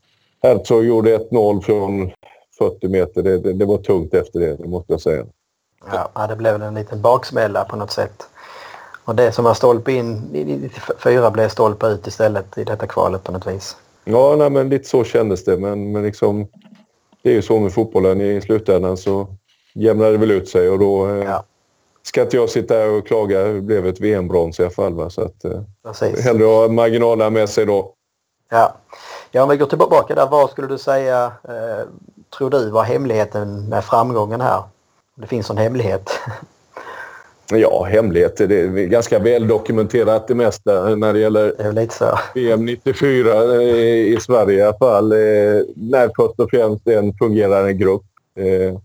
[0.43, 2.11] Herzog gjorde 1-0 från
[2.59, 3.23] 40 meter.
[3.23, 5.27] Det, det, det var tungt efter det, det måste jag säga.
[5.93, 8.27] Ja, ja, det blev väl en liten baksmälla på något sätt.
[9.11, 13.25] Och det som var stolpe in i 94 blev stolpe ut istället i detta kvalet
[13.25, 13.77] på något vis.
[14.05, 15.57] Ja, nej, men lite så kändes det.
[15.57, 16.47] Men, men liksom,
[17.23, 18.21] det är ju så med fotbollen.
[18.21, 19.27] I slutändan så
[19.75, 21.45] jämnar det väl ut sig och då eh, Ja.
[22.03, 23.43] ska inte jag sitta här och klaga.
[23.45, 24.95] Det blev ett VM-brons i alla fall.
[24.95, 25.11] Va?
[25.11, 26.21] Så att, eh, Precis.
[26.25, 27.93] hellre ha marginalerna med sig då.
[28.51, 28.75] Ja.
[29.31, 30.27] ja, om vi går tillbaka där.
[30.31, 31.87] Vad skulle du säga, eh,
[32.39, 34.59] tror du var hemligheten med framgången här?
[34.59, 36.11] Om det finns en hemlighet.
[37.53, 38.47] Ja, hemligheter.
[38.47, 41.73] Det är ganska väl dokumenterat det mesta när det gäller.
[42.35, 45.13] VM 94 eh, i Sverige i alla fall.
[45.13, 45.19] Eh,
[45.77, 48.05] när först och främst en fungerande grupp
[48.39, 48.79] eh,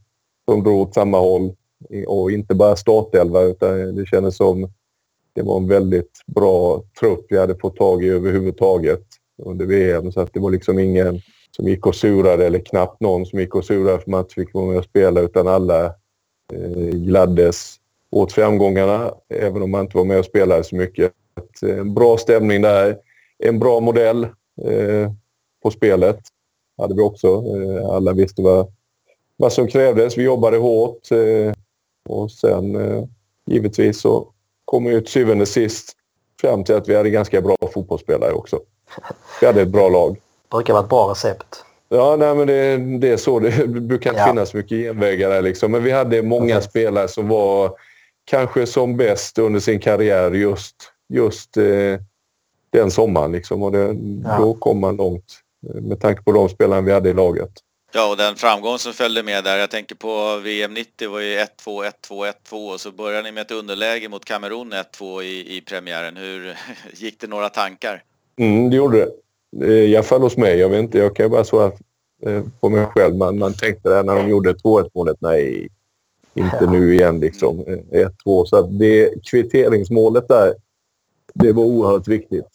[0.49, 1.53] som drog åt samma håll.
[2.07, 4.69] Och inte bara startelva utan det kändes som
[5.33, 9.03] det var en väldigt bra trupp vi hade fått tag i överhuvudtaget
[9.43, 10.11] under VM.
[10.11, 13.55] Så att det var liksom ingen som gick och surade eller knappt någon som gick
[13.55, 15.93] och surade för att man inte fick vara med och spela utan alla
[16.91, 17.79] gladdes
[18.15, 21.11] åt framgångarna även om man inte var med och spelade så mycket.
[21.63, 22.97] Eh, En bra stämning där.
[23.43, 24.23] En bra modell
[24.67, 25.11] eh,
[25.63, 26.19] på spelet
[26.77, 27.27] hade vi också.
[27.27, 28.67] Eh, alla visste vad,
[29.37, 30.17] vad som krävdes.
[30.17, 31.53] Vi jobbade hårt eh,
[32.09, 33.03] och sen eh,
[33.45, 34.27] givetvis så
[34.65, 35.91] kom vi till syvende sist
[36.41, 38.59] fram till att vi hade ganska bra fotbollsspelare också.
[39.41, 40.17] Vi hade ett bra lag.
[40.51, 41.63] brukar vara ett bra recept.
[41.89, 43.39] Ja, nej, men det, det är så.
[43.39, 44.27] Det brukar inte Ja.
[44.27, 45.71] finnas mycket genvägar där liksom.
[45.71, 47.71] Men vi hade många spelare som var
[48.25, 50.75] kanske som bäst under sin karriär just,
[51.13, 51.99] just eh,
[52.69, 53.63] den sommaren liksom.
[53.63, 54.37] Och det, Ja.
[54.37, 57.51] då kom man långt eh, med tanke på de spelarna vi hade i laget.
[57.93, 59.57] Ja, och den framgång som följde med där.
[59.57, 61.45] Jag tänker på VM 90 var ju 1-2,
[62.07, 66.17] 1-2, 1-2 och så började ni med ett underläge mot Kamerun 1-2 i, i premiären.
[66.17, 66.57] Hur
[66.93, 68.03] gick det några tankar?
[68.39, 68.97] Mm, det gjorde
[69.55, 69.65] det.
[69.85, 70.57] I alla fall hos mig.
[70.59, 71.71] Jag vet inte, jag kan bara svara
[72.25, 73.15] eh, på mig själv.
[73.15, 75.69] Man, man tänkte där när de gjorde 2-1 målet, nej,
[76.35, 76.71] inte Ja.
[76.71, 77.59] nu igen liksom.
[77.91, 78.45] Eh, 1-2.
[78.45, 80.53] Så att det kvitteringsmålet där,
[81.33, 82.47] det var oerhört viktigt.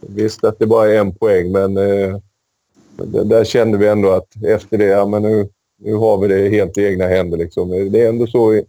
[0.00, 2.18] Visst att det bara är en poäng, men eh,
[3.24, 5.48] där, kände vi ändå att efter det, ja men nu,
[5.78, 7.70] nu har vi det helt i egna händer liksom.
[7.92, 8.64] Det är ändå så i,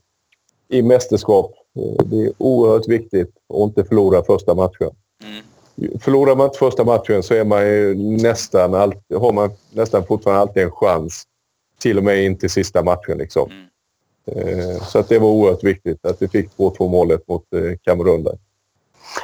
[0.68, 1.52] i mästerskap.
[1.80, 4.90] Eh, Det är oerhört viktigt att inte förlora första matchen.
[5.24, 6.00] Mm.
[6.00, 10.42] Förlorar man inte första matchen så är man ju nästan alltid, har man nästan fortfarande
[10.42, 11.24] alltid en chans.
[11.80, 13.18] Till och med in till sista matchen.
[13.18, 13.52] Liksom.
[13.52, 13.64] Mm.
[14.36, 18.24] Eh, Så att det var oerhört viktigt att vi fick 2-2 målet mot eh, Kamerun
[18.24, 18.38] där.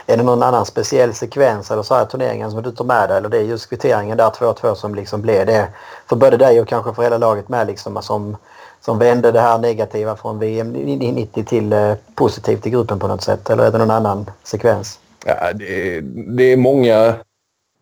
[0.07, 3.17] Är det någon annan speciell sekvens eller så här turneringen som du tar med dig?
[3.17, 5.67] Eller det är just kvitteringen där 2-2 som liksom blev det
[6.09, 8.37] för både dig och kanske för hela laget med liksom som,
[8.81, 13.23] som vände det här negativa från VM 90 till eh, positivt i gruppen på något
[13.23, 13.49] sätt?
[13.49, 14.99] Eller är det någon annan sekvens?
[15.25, 16.01] Ja, det, är,
[16.37, 17.15] det, är många,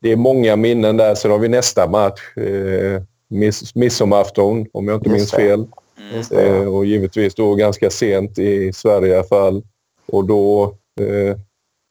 [0.02, 1.16] det är många minnen där.
[1.16, 2.38] Sen har vi nästa match.
[2.38, 5.68] Eh, miss, midsommarafton, om jag inte minns fel.
[6.12, 6.24] Mm.
[6.32, 9.64] Eh, och givetvis då ganska sent i Sverige i alla fall.
[10.06, 10.64] Och då,
[11.00, 11.38] eh,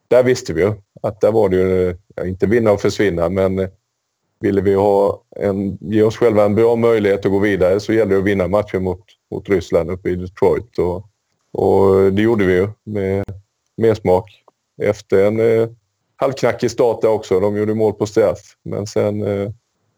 [0.08, 3.58] där visste vi ju att där var det ju, ja, inte vinna och försvinna, men
[3.58, 3.68] eh,
[4.40, 8.14] ville vi ha en, ge oss själva en bra möjlighet att gå vidare så gällde
[8.14, 10.78] det att vinna matchen mot, mot Ryssland uppe i Detroit.
[10.78, 11.06] Och,
[11.52, 13.24] och det gjorde vi ju med,
[13.76, 14.44] med smak.
[14.82, 15.68] Efter en eh,
[16.16, 17.40] halvknackig start där också.
[17.40, 18.56] De gjorde mål på straff.
[18.62, 19.50] Men sen, eh,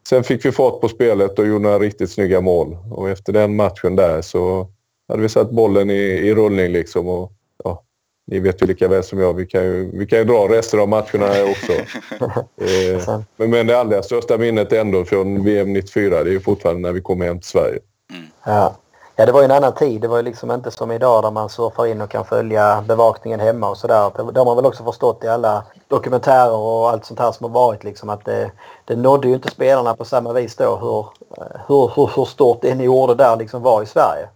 [0.08, 2.76] sen fick vi fart på spelet och gjorde några riktigt snygga mål.
[2.90, 4.68] Och efter den matchen där så
[5.08, 7.08] hade vi satt bollen i, i rullning liksom.
[7.08, 7.32] Och,
[7.64, 7.82] ja,
[8.26, 10.80] ni vet ju lika väl som jag, vi kan ju, vi kan ju dra resten
[10.80, 11.72] av matcherna här också.
[12.60, 16.82] eh, men, men det allra största minnet ändå från VM 94, det är ju fortfarande
[16.82, 17.78] när vi kommer hem till Sverige.
[18.12, 18.26] Mm.
[18.44, 18.76] Ja.
[19.16, 20.00] Ja, det var ju en annan tid.
[20.00, 23.40] Det var ju liksom inte som idag där man surfar in och kan följa bevakningen
[23.40, 24.32] hemma och sådär.
[24.32, 27.50] Det har man väl också förstått i alla dokumentärer och allt sånt här som har
[27.50, 28.50] varit liksom att det,
[28.84, 31.06] det nådde ju inte spelarna på samma vis då hur,
[31.68, 34.28] hur, hur, hur stort det ni gjorde där liksom var i Sverige.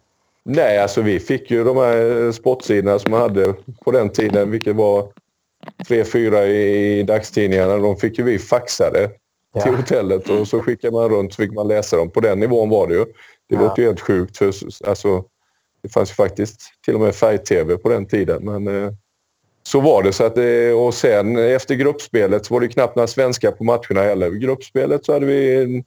[0.43, 3.55] Nej, alltså vi fick ju de här sportsidorna som man hade
[3.85, 5.09] på den tiden, vilket var
[5.89, 7.76] tre, fyra i dagstidningarna.
[7.76, 9.11] De fick ju vi faxade
[9.55, 9.61] ja.
[9.61, 12.11] till hotellet och så skickade man runt så fick man läsa dem.
[12.11, 13.05] På den nivån var det ju.
[13.49, 13.61] Det ja.
[13.61, 14.36] låter ju helt sjukt.
[14.36, 14.53] För,
[14.86, 15.24] alltså,
[15.82, 18.44] det fanns ju faktiskt till och med färg-tv på den tiden.
[18.44, 18.92] Men eh,
[19.62, 20.12] så var det.
[20.12, 24.03] Så att, eh, och sen efter gruppspelet så var det knappt några svenskar på matcherna
[24.03, 24.36] heller.
[24.36, 25.84] I gruppspelet så hade vi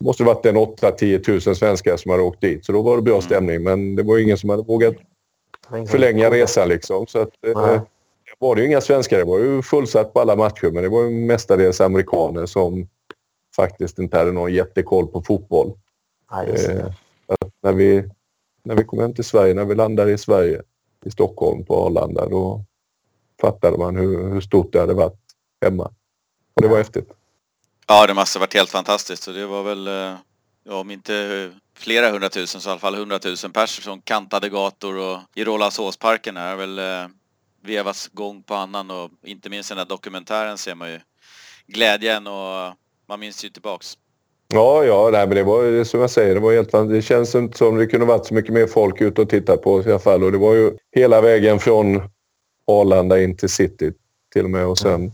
[0.00, 2.66] måste varit en 8-10 tusen svenskar som hade åkt dit.
[2.66, 3.22] Så då var det bra mm.
[3.22, 3.62] stämning.
[3.62, 4.94] Men det var ingen som hade vågat
[5.88, 6.68] förlänga resan.
[6.68, 7.06] Liksom.
[7.06, 7.82] Så att, eh, det
[8.38, 9.18] var det ju inga svenskar.
[9.18, 10.70] Det var ju fullsatt på alla matcher.
[10.70, 12.88] Men det var ju mestadels amerikaner som
[13.56, 15.72] faktiskt inte hade någon jättekoll på fotboll.
[16.30, 16.86] Ja, eh,
[17.62, 18.08] när, vi,
[18.64, 20.62] när vi kom hem till Sverige, när vi landade i Sverige,
[21.04, 22.64] i Stockholm på Arlanda, då
[23.40, 25.20] fattade man hur, hur stort det hade varit
[25.64, 25.84] hemma.
[26.54, 27.10] Och det var häftigt.
[27.86, 29.28] Ja, det måste ha varit helt fantastiskt.
[29.28, 30.14] Och det var väl, eh,
[30.64, 35.18] ja, om inte flera hundratusen så i alla fall hundratusen pers som kantade gator och
[35.34, 37.08] i Rålambshovsparken är väl eh,
[37.62, 41.00] vevas gång på annan och inte minst den här dokumentären ser man ju
[41.66, 42.74] glädjen och
[43.08, 43.98] man minns ju tillbaks.
[44.54, 47.58] Ja, ja, nej, men det var som jag säger, det var helt Det känns inte
[47.58, 50.24] som det kunde varit så mycket mer folk ute och titta på i alla fall.
[50.24, 52.02] Och det var ju hela vägen från
[52.66, 53.92] Arlanda in till city
[54.32, 55.12] till och med och sen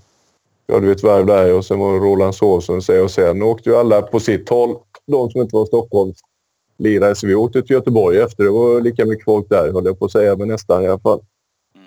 [0.69, 3.71] gjorde vi ett varv där och sen var det Rolandshov som säger och sen åkte
[3.71, 4.77] ju alla på sitt håll.
[5.07, 7.15] De som inte var Stockholmslirare.
[7.15, 8.45] Så vi åkte till Göteborg efter.
[8.45, 10.99] Det var lika mycket folk där höll jag på att säga, men nästan i alla
[10.99, 11.21] fall.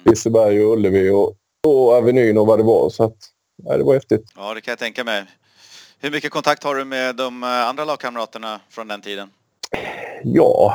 [0.04, 1.36] Liseberg och Ullevi och,
[1.68, 2.90] och Avenyn och vad det var.
[2.90, 3.16] Så att,
[3.64, 4.32] ja, det var häftigt.
[4.36, 5.26] Ja, det kan jag tänka mig.
[6.00, 9.30] Hur mycket kontakt har du med de eh, andra lagkamraterna från den tiden?
[10.24, 10.74] Ja,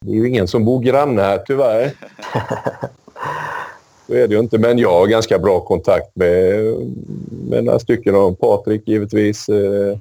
[0.00, 1.92] det är ju ingen som bor granne här tyvärr.
[4.06, 6.64] Så är det ju inte, men jag har ganska bra kontakt med,
[7.48, 9.48] med några stycken av Patrik givetvis.
[9.48, 9.98] Eh,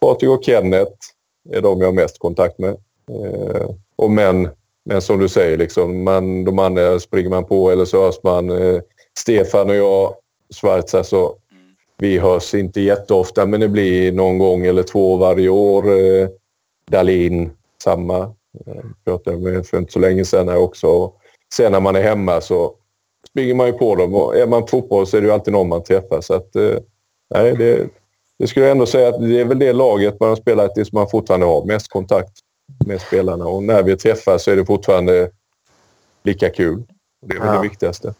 [0.00, 0.92] Patrik och Kenneth
[1.50, 2.70] är de jag har mest kontakt med.
[3.10, 4.48] Eh, och men,
[4.84, 8.50] men som du säger, liksom, man, de andra springer man på eller så hörs man.
[8.50, 8.80] Eh,
[9.18, 10.14] Stefan och jag,
[10.60, 11.34] Schwarz, alltså,
[11.98, 15.98] vi hörs inte jätteofta men det blir någon gång eller två varje år.
[15.98, 16.28] Eh,
[16.90, 17.50] Dalin,
[17.82, 18.34] samma.
[18.64, 21.12] Jag pratade med för inte så länge sedan här också.
[21.54, 22.74] Sen när man är hemma så
[23.30, 25.52] springer man ju på dem och är man på fotboll så är det ju alltid
[25.52, 26.20] någon man träffar.
[26.20, 26.76] Så att, eh,
[27.34, 27.88] nej, det,
[28.38, 30.84] det skulle jag ändå säga att det är väl det laget man har spelat i
[30.84, 32.32] som man fortfarande har mest kontakt
[32.86, 33.46] med spelarna.
[33.46, 35.30] Och när vi träffas så är det fortfarande
[36.22, 36.82] lika kul.
[37.26, 37.54] Det är väl ja.
[37.54, 38.14] det viktigaste.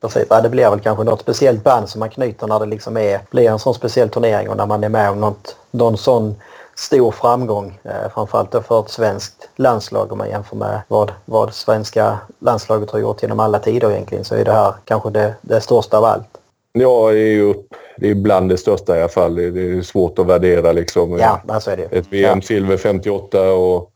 [0.00, 2.96] Precis, ja, det blir väl kanske något speciellt band som man knyter när det liksom
[2.96, 6.34] är, blir en sån speciell turnering och när man är med om något, någon sån
[6.76, 7.78] stor framgång.
[7.82, 12.90] Eh, framförallt då för ett svenskt landslag om man jämför med vad, vad svenska landslaget
[12.90, 16.04] har gjort genom alla tider egentligen så är det här kanske det, det största av
[16.04, 16.37] allt.
[16.80, 17.54] Ja, det är ju
[18.00, 19.34] det är bland det största i alla fall.
[19.34, 21.18] Det är svårt att värdera liksom.
[21.18, 21.82] Ja, alltså är det.
[21.98, 23.92] Ett VM-silver 58 och,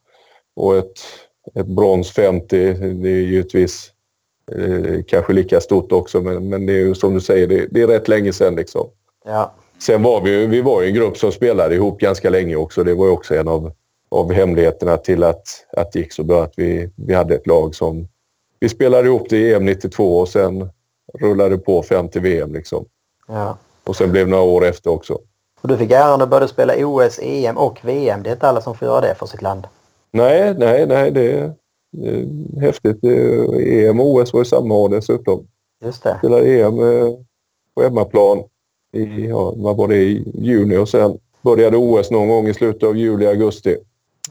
[0.57, 0.99] och ett,
[1.55, 2.72] ett brons 50.
[2.74, 3.91] Det är givetvis
[4.53, 7.83] eh, kanske lika stort också men, men det är ju som du säger, det, det
[7.83, 8.89] är rätt länge sedan liksom.
[9.24, 9.53] Ja.
[9.78, 12.85] Sen var vi, vi var en grupp som spelade ihop ganska länge också.
[12.85, 13.72] Det var ju också en av,
[14.11, 15.45] av hemligheterna till att,
[15.76, 16.43] att det gick så bra.
[16.43, 18.09] Att vi, vi hade ett lag som...
[18.61, 20.68] Vi spelade ihop det i EM 92 och sen
[21.21, 22.53] rullade på fram till VM.
[22.53, 22.85] Liksom.
[23.29, 23.57] Ja.
[23.85, 25.19] Och sen blev det några år efter också.
[25.61, 28.23] Och du fick äran att både spela OS, EM och VM.
[28.23, 29.67] Det är inte alla som får göra det för sitt land.
[30.11, 31.11] Nej, nej, nej.
[31.11, 31.53] Det är,
[31.91, 33.05] det är häftigt.
[33.05, 35.47] EM och OS var i samma år dessutom.
[35.85, 36.17] Just det.
[36.19, 37.13] Spelade EM eh,
[37.75, 38.43] på hemmaplan
[38.93, 42.89] i, ja, vad var det, i juni och sen började OS någon gång i slutet
[42.89, 43.77] av juli, augusti.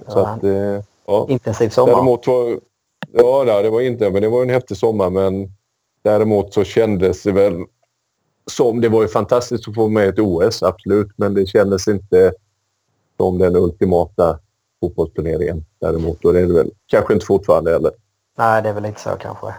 [0.08, 0.28] Så ja.
[0.28, 1.26] att, eh, ja.
[1.30, 1.94] Intensiv sommar.
[1.94, 2.60] Däremot var,
[3.14, 5.10] ja, det var inte, men det var en häftig sommar.
[5.10, 5.52] Men
[6.02, 7.54] däremot så kändes det väl
[8.52, 8.82] som...
[8.82, 11.08] Det var ju fantastiskt att få med ett OS, absolut.
[11.16, 12.34] Men det kändes inte
[13.18, 14.39] som den ultimata
[14.80, 16.26] fotbollsturneringen däremot.
[16.26, 17.91] Och det är det väl kanske inte fortfarande heller.
[18.38, 19.54] Nej, det är väl inte så kanske.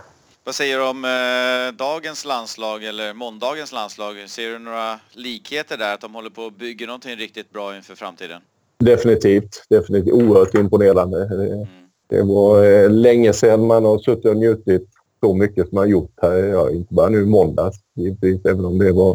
[0.45, 4.14] Vad säger du om eh, dagens landslag eller måndagens landslag?
[4.26, 5.95] Ser du några likheter där?
[5.95, 8.43] Att de håller på att bygga någonting riktigt bra inför framtiden?
[8.78, 9.66] Definitivt.
[9.68, 10.12] Definitivt.
[10.14, 11.24] Oerhört imponerande.
[11.24, 11.66] Mm.
[12.09, 14.88] Det var eh, länge sedan man har suttit och njutit
[15.25, 16.35] så mycket som man gjort här.
[16.35, 19.14] Ja, inte bara nu i måndags, givetvis, även om det var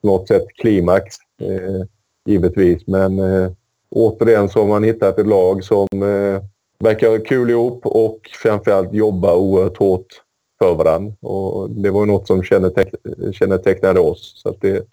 [0.00, 1.86] på något sätt klimax, eh,
[2.26, 2.86] givetvis.
[2.86, 3.50] Men eh,
[3.90, 6.42] återigen så har man hittat ett lag som eh,
[6.78, 10.06] verkar ha kul ihop och framförallt jobba oerhört hårt
[10.58, 11.14] för varandra.
[11.20, 12.94] Och det var något som känneteck
[13.32, 14.42] kännetecknade oss.
[14.42, 14.88] Så det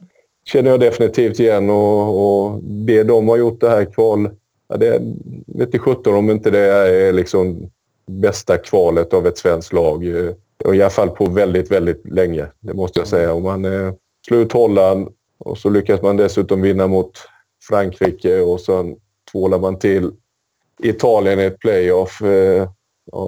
[0.45, 4.29] känner jag definitivt igen och, och, det de har gjort det här kval...
[4.71, 5.01] Ja, det
[5.47, 7.69] vete sjutton om inte det är liksom
[8.09, 10.07] bästa kvalet av ett svenskt lag.
[10.07, 10.33] Eh,
[10.65, 12.47] och I alla fall på väldigt, väldigt länge.
[12.59, 13.33] Det måste jag säga.
[13.33, 13.93] Om man eh,
[14.27, 15.07] slår ut Holland
[15.37, 17.11] och så lyckas man dessutom vinna mot
[17.67, 18.95] Frankrike och sen
[19.31, 20.11] tvålar man till
[20.83, 22.21] Italien i ett playoff.
[22.21, 22.69] Eh,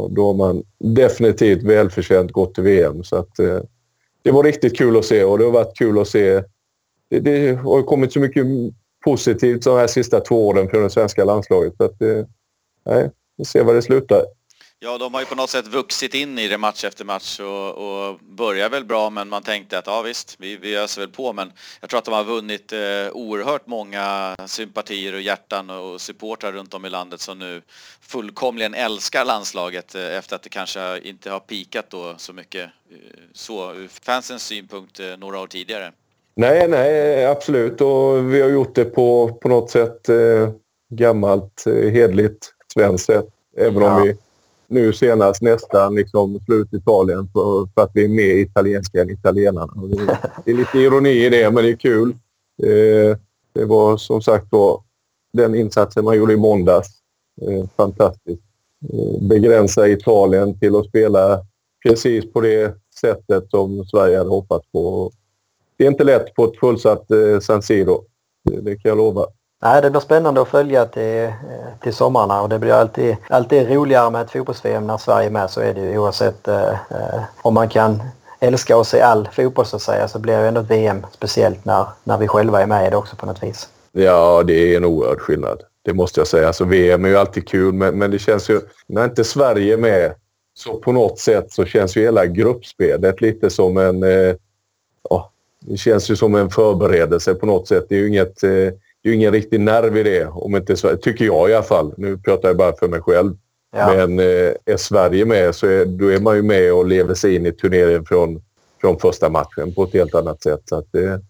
[0.10, 3.04] då har man definitivt välförtjänt gått till VM.
[3.04, 3.60] Så att, eh,
[4.22, 6.44] det var riktigt kul att se och det har varit kul att se.
[7.10, 8.46] Det, det har kommit så mycket
[9.06, 11.74] positivt de här sista två åren för det svenska landslaget.
[11.78, 12.26] Så att, eh,
[12.86, 14.22] nej, vi ser var det slutar.
[14.84, 17.70] Ja, de har ju på något sätt vuxit in i det match efter match och,
[17.70, 21.34] och börjar väl bra men man tänkte att ja visst, vi, vi öser väl på
[21.34, 21.52] men
[21.82, 22.80] jag tror att de har vunnit eh,
[23.12, 27.62] oerhört många sympatier och hjärtan och supportrar runt om i landet som nu
[28.02, 32.98] fullkomligen älskar landslaget eh, efter att det kanske inte har pikat då så mycket eh,
[33.34, 35.92] så ur fansens synpunkt eh, några år tidigare.
[36.36, 40.50] Nej, nej, absolut och vi har gjort det på, på något sätt eh,
[40.90, 43.26] gammalt, eh, hedligt, svenskt sätt.
[43.58, 43.96] Även ja.
[43.96, 44.18] om vi
[44.72, 49.74] nu senast nästan liksom slut Italien för, för att vi är mer italienska än italienarna.
[49.76, 52.10] Det, det är lite ironi i det, men det är kul.
[52.64, 53.18] Eh,
[53.54, 54.84] det var som sagt var
[55.34, 56.88] den insatsen man gjorde i måndags.
[57.42, 58.44] Eh, fantastiskt.
[58.94, 61.46] Eh, begränsa Italien till att spela
[61.84, 65.12] precis på det sättet som Sverige hade hoppats på.
[65.78, 68.06] Det är inte lätt på ett fullsatt eh, San Siro.
[68.44, 69.26] Det, det kan jag lova.
[69.64, 71.30] Nej, det blir spännande att följa till, eh,
[71.84, 75.49] till sommarna och det blir alltid, alltid roligare med ett fotbolls-VM när Sverige är med
[75.49, 78.01] så är det ju oavsett eh, eh om man kan
[78.39, 81.66] älska och se all fotboll så att säga så blir det ändå ett VM speciellt
[81.66, 83.70] när, när vi själva är med i det också på något vis.
[83.91, 85.62] Ja, det är en oerhörd skillnad.
[85.86, 86.47] Det måste jag säga.
[86.47, 88.62] Alltså, VM är ju alltid kul men, men det känns ju...
[88.88, 90.14] När inte Sverige är med
[90.53, 94.03] så på något sätt så känns ju hela gruppspelet lite som en...
[94.03, 94.36] Eh,
[95.09, 95.26] oh,
[95.59, 97.86] det känns ju som en förberedelse på något sätt.
[97.89, 98.43] Det är ju inget...
[98.43, 98.74] Eh,
[99.04, 101.64] det är ju ingen riktig nerv i det, om inte Sverige, tycker jag i alla
[101.64, 101.93] fall.
[101.97, 103.36] Nu pratar jag bara för mig själv.
[103.76, 103.93] Ja.
[103.93, 107.36] Men eh, är Sverige med så är, då är man ju med och lever sig
[107.36, 108.41] in i turneringen från,
[108.82, 110.62] från första matchen på ett helt annat sätt.
[110.66, 111.22] Så att det,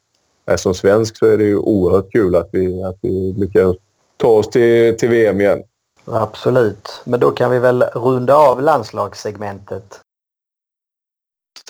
[0.46, 3.76] är som svensk så är det ju oerhört kul att vi, att vi lyckas
[4.18, 5.64] ta oss till, till VM igen.
[6.06, 7.02] Absolut.
[7.04, 10.01] Men då kan vi väl runda av landslagssegmentet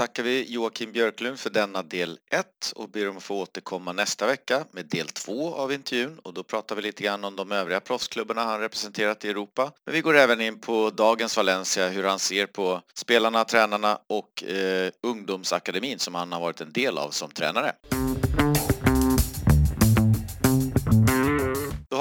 [0.01, 2.45] tackar vi Joakim Björklund för denna del 1
[2.75, 6.43] och ber om att få återkomma nästa vecka med del 2 av intervjun och då
[6.43, 9.71] pratar vi lite grann om de övriga proffsklubbarna han representerat i Europa.
[9.85, 14.43] Men vi går även in på dagens Valencia, hur han ser på spelarna, tränarna och
[14.43, 17.71] eh, ungdomsakademin som han har varit en del av som tränare.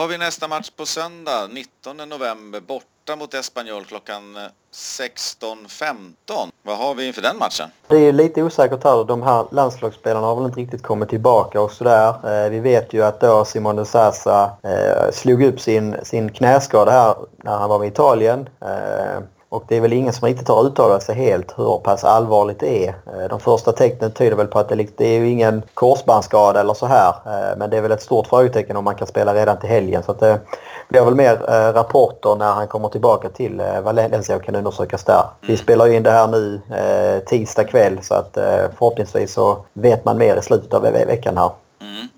[0.00, 4.42] Har vi nästa match på söndag 19 november borta mot Espanyol klockan eh,
[4.72, 6.50] 16.15.
[6.62, 7.70] Vad har vi inför den matchen?
[7.88, 9.04] Det är lite osäkert här.
[9.04, 12.08] De här landslagsspelarna har väl inte riktigt kommit tillbaka och sådär.
[12.08, 16.90] Eh, vi vet ju att då Simon de Sasa eh, slog upp sin, sin knäskada
[16.90, 18.48] här när han var med Italien.
[18.60, 22.60] Eh, och det är väl ingen som riktigt har uttalat sig helt hur pass allvarligt
[22.60, 22.88] det är.
[22.88, 26.74] Eh, de första tecknen tyder väl på att det, det är ju ingen korsbandsskada eller
[26.74, 27.08] så här.
[27.26, 30.02] Eh, men det är väl ett stort frågetecken om man kan spela redan till helgen.
[30.02, 30.40] Så det
[30.88, 35.22] blir väl mer eh, rapporter när han kommer tillbaka till Valencia och kan undersökas där.
[35.40, 35.58] Vi mm.
[35.58, 36.60] spelar ju in det här nu
[37.26, 38.30] tisdag kväll så att
[38.78, 41.50] förhoppningsvis så vet man mer i slutet av veckan här.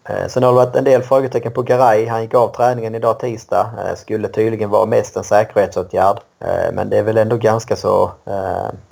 [0.05, 2.07] Eh, Sen har det varit en del frågetecken på Garay.
[2.07, 3.71] Han gick av träningen idag tisdag.
[3.79, 6.21] Eh, skulle tydligen vara mest en säkerhetsåtgärd.
[6.41, 8.11] Eh, men det är väl ändå ganska så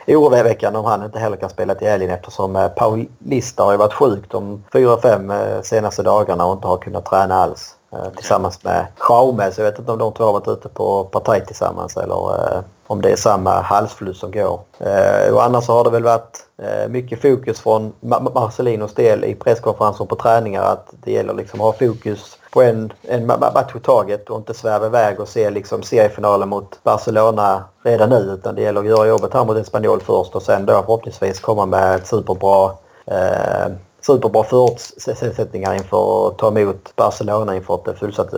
[0.06, 3.78] oroväckande om han inte heller kan spela till helgen eftersom Paulista Paul Lista har ju
[3.78, 7.76] varit sjuk de fyra, fem eh, senaste dagarna och inte har kunnat träna alls.
[7.92, 11.04] Eh, tillsammans med Schaume så jag vet inte om de två har varit ute på
[11.04, 14.60] partaj tillsammans eller eh, om det är samma halsfluss som går.
[14.78, 17.92] Eh, och annars har det väl varit eh, mycket fokus från
[18.34, 22.92] Marcelinos del i presskonferenser på träningar att det gäller liksom att ha fokus på en,
[23.02, 28.08] en match i taget och inte sväva iväg och se liksom seriefinalen mot Barcelona redan
[28.08, 31.40] nu utan det gäller att göra jobbet här mot Espanyol först och sen då förhoppningsvis
[31.40, 32.72] komma med ett superbra
[33.06, 33.72] eh,
[34.10, 38.32] superbra förutsättningar inför att ta emot Barcelona inför ett fullsatt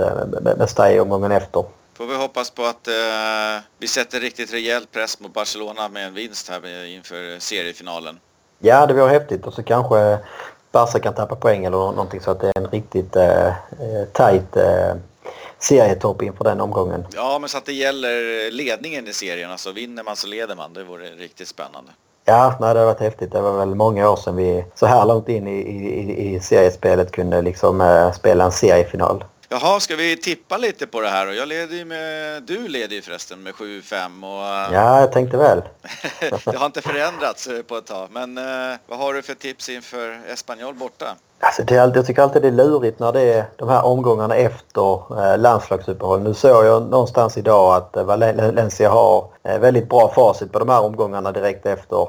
[0.59, 1.65] Mestalla omgången efter.
[1.95, 6.15] Får vi hoppas på att eh, vi sätter riktigt rejäl press mot Barcelona med en
[6.15, 8.19] vinst här inför seriefinalen.
[8.59, 10.19] Ja, det vore häftigt och så kanske
[10.73, 14.57] Barca kan tappa poäng eller någonting så att det är en riktigt eh, eh tajt
[14.57, 14.95] eh,
[15.59, 17.07] serietopp inför den omgången.
[17.15, 19.51] Ja, men så att det gäller ledningen i serien.
[19.51, 20.73] Alltså vinner man så leder man.
[20.73, 21.93] Det vore riktigt spännande.
[22.25, 23.33] Ja, nej, det har varit häftigt.
[23.33, 27.13] Det var väl många år sedan vi så här långt in i, i, i seriespelet
[27.13, 29.25] kunde liksom eh, spela en seriefinal.
[29.49, 31.33] Jaha, ska vi tippa lite på det här då?
[31.33, 32.43] Jag leder ju med...
[32.43, 34.75] Du leder ju förresten med 7-5 och...
[34.75, 35.63] Ja, jag tänkte väl.
[36.45, 38.09] det har inte förändrats eh, på ett tag.
[38.13, 41.17] Men eh, vad har du för tips inför Espanyol borta?
[41.45, 44.95] Alltså det jag tycker alltid det är lurigt när det är de här omgångarna efter
[45.19, 46.21] eh, landslagsuppehåll.
[46.21, 50.69] Nu såg jag någonstans idag att eh, Valencia har eh, väldigt bra facit på de
[50.69, 52.09] här omgångarna direkt efter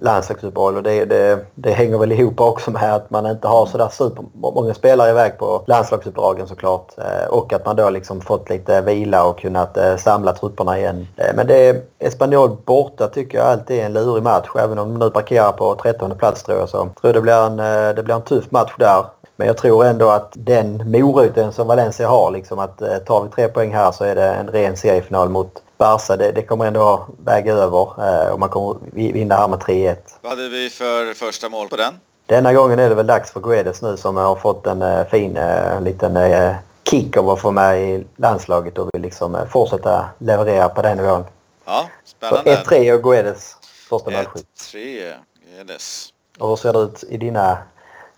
[0.00, 3.88] landslagsuppehåll och det, det, det, hänger väl ihop också med att man inte har sådär
[3.88, 6.98] supermånga spelare iväg på landslagsuppdragen såklart.
[6.98, 11.08] Eh, och att man då liksom fått lite vila och kunnat eh, samla trupperna igen.
[11.16, 14.48] Eh, men det är Espanyol borta tycker jag alltid är en lurig match.
[14.58, 17.56] Även om de nu parkerar på 13 plats tror jag så tror det blir en,
[17.96, 19.04] det blir en tuff match där.
[19.40, 23.48] Men jag tror ändå att den moroten som Valencia har, liksom att tar vi tre
[23.48, 27.52] poäng här så är det en ren seriefinal mot Barca, det, det kommer ändå väga
[27.52, 29.96] över eh, och man kommer vinna här med 3-1.
[30.20, 31.94] Vad hade vi för första mål på den?
[32.26, 35.36] Denna gången är det väl dags för Guedes nu som har fått en uh, fin
[35.36, 36.54] uh, liten uh,
[36.90, 40.96] kick av att få med i landslaget och vill liksom uh, fortsätta leverera på den
[40.96, 41.24] nivån.
[41.64, 42.62] Ja, spännande.
[42.66, 43.56] 1-3 och Guedes
[43.88, 44.46] första målskytt.
[44.56, 45.12] 1-3
[45.56, 46.08] Guedes.
[46.38, 47.58] Och hur ser det ut i dina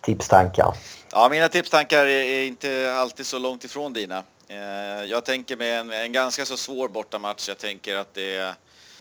[0.01, 0.75] tipstankar?
[1.13, 4.23] Ja, mina tipstankar är inte alltid så långt ifrån dina.
[4.49, 7.49] Eh, jag tänker med en, en ganska så svår bortamatch.
[7.49, 8.55] Jag tänker att det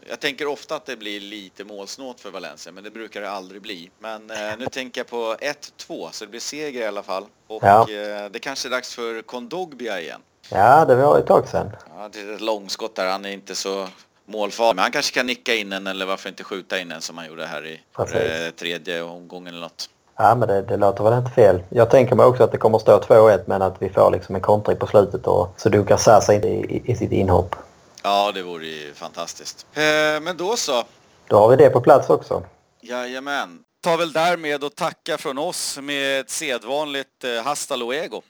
[0.09, 3.61] jag tänker ofta att det blir lite målsnålt för Valencia, men det brukar det aldrig
[3.61, 3.91] bli.
[3.99, 7.25] Men eh, nu tänker jag på 1-2, så det blir seger i alla fall.
[7.47, 7.81] Och ja.
[7.81, 10.21] eh, det kanske är dags för Kondogbia igen.
[10.49, 11.71] Ja, det var ett tag sedan.
[11.95, 13.11] Ja, det är ett långskott där.
[13.11, 13.87] Han är inte så
[14.25, 17.17] målfarlig, men han kanske kan nicka in en eller varför inte skjuta in en som
[17.17, 19.89] han gjorde här i eh, tredje omgången eller något.
[20.23, 21.63] Ja, men det, det låter väl inte fel.
[21.69, 24.35] Jag tänker mig också att det kommer att stå 2-1 men att vi får liksom
[24.35, 27.55] en kontring på slutet och så dukar Sasa inte i, i, sitt inhopp.
[28.03, 29.65] Ja, det vore ju fantastiskt.
[29.73, 30.83] Eh, men då så.
[31.27, 32.43] Då har vi det på plats också.
[32.81, 33.59] Jajamän.
[33.83, 38.21] Ta väl därmed och tacka från oss med ett sedvanligt eh, hasta luego.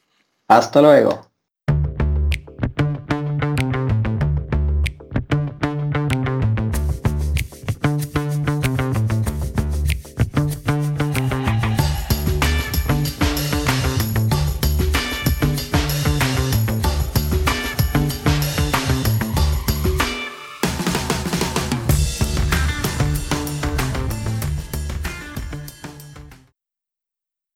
[0.50, 1.14] Hasta luego.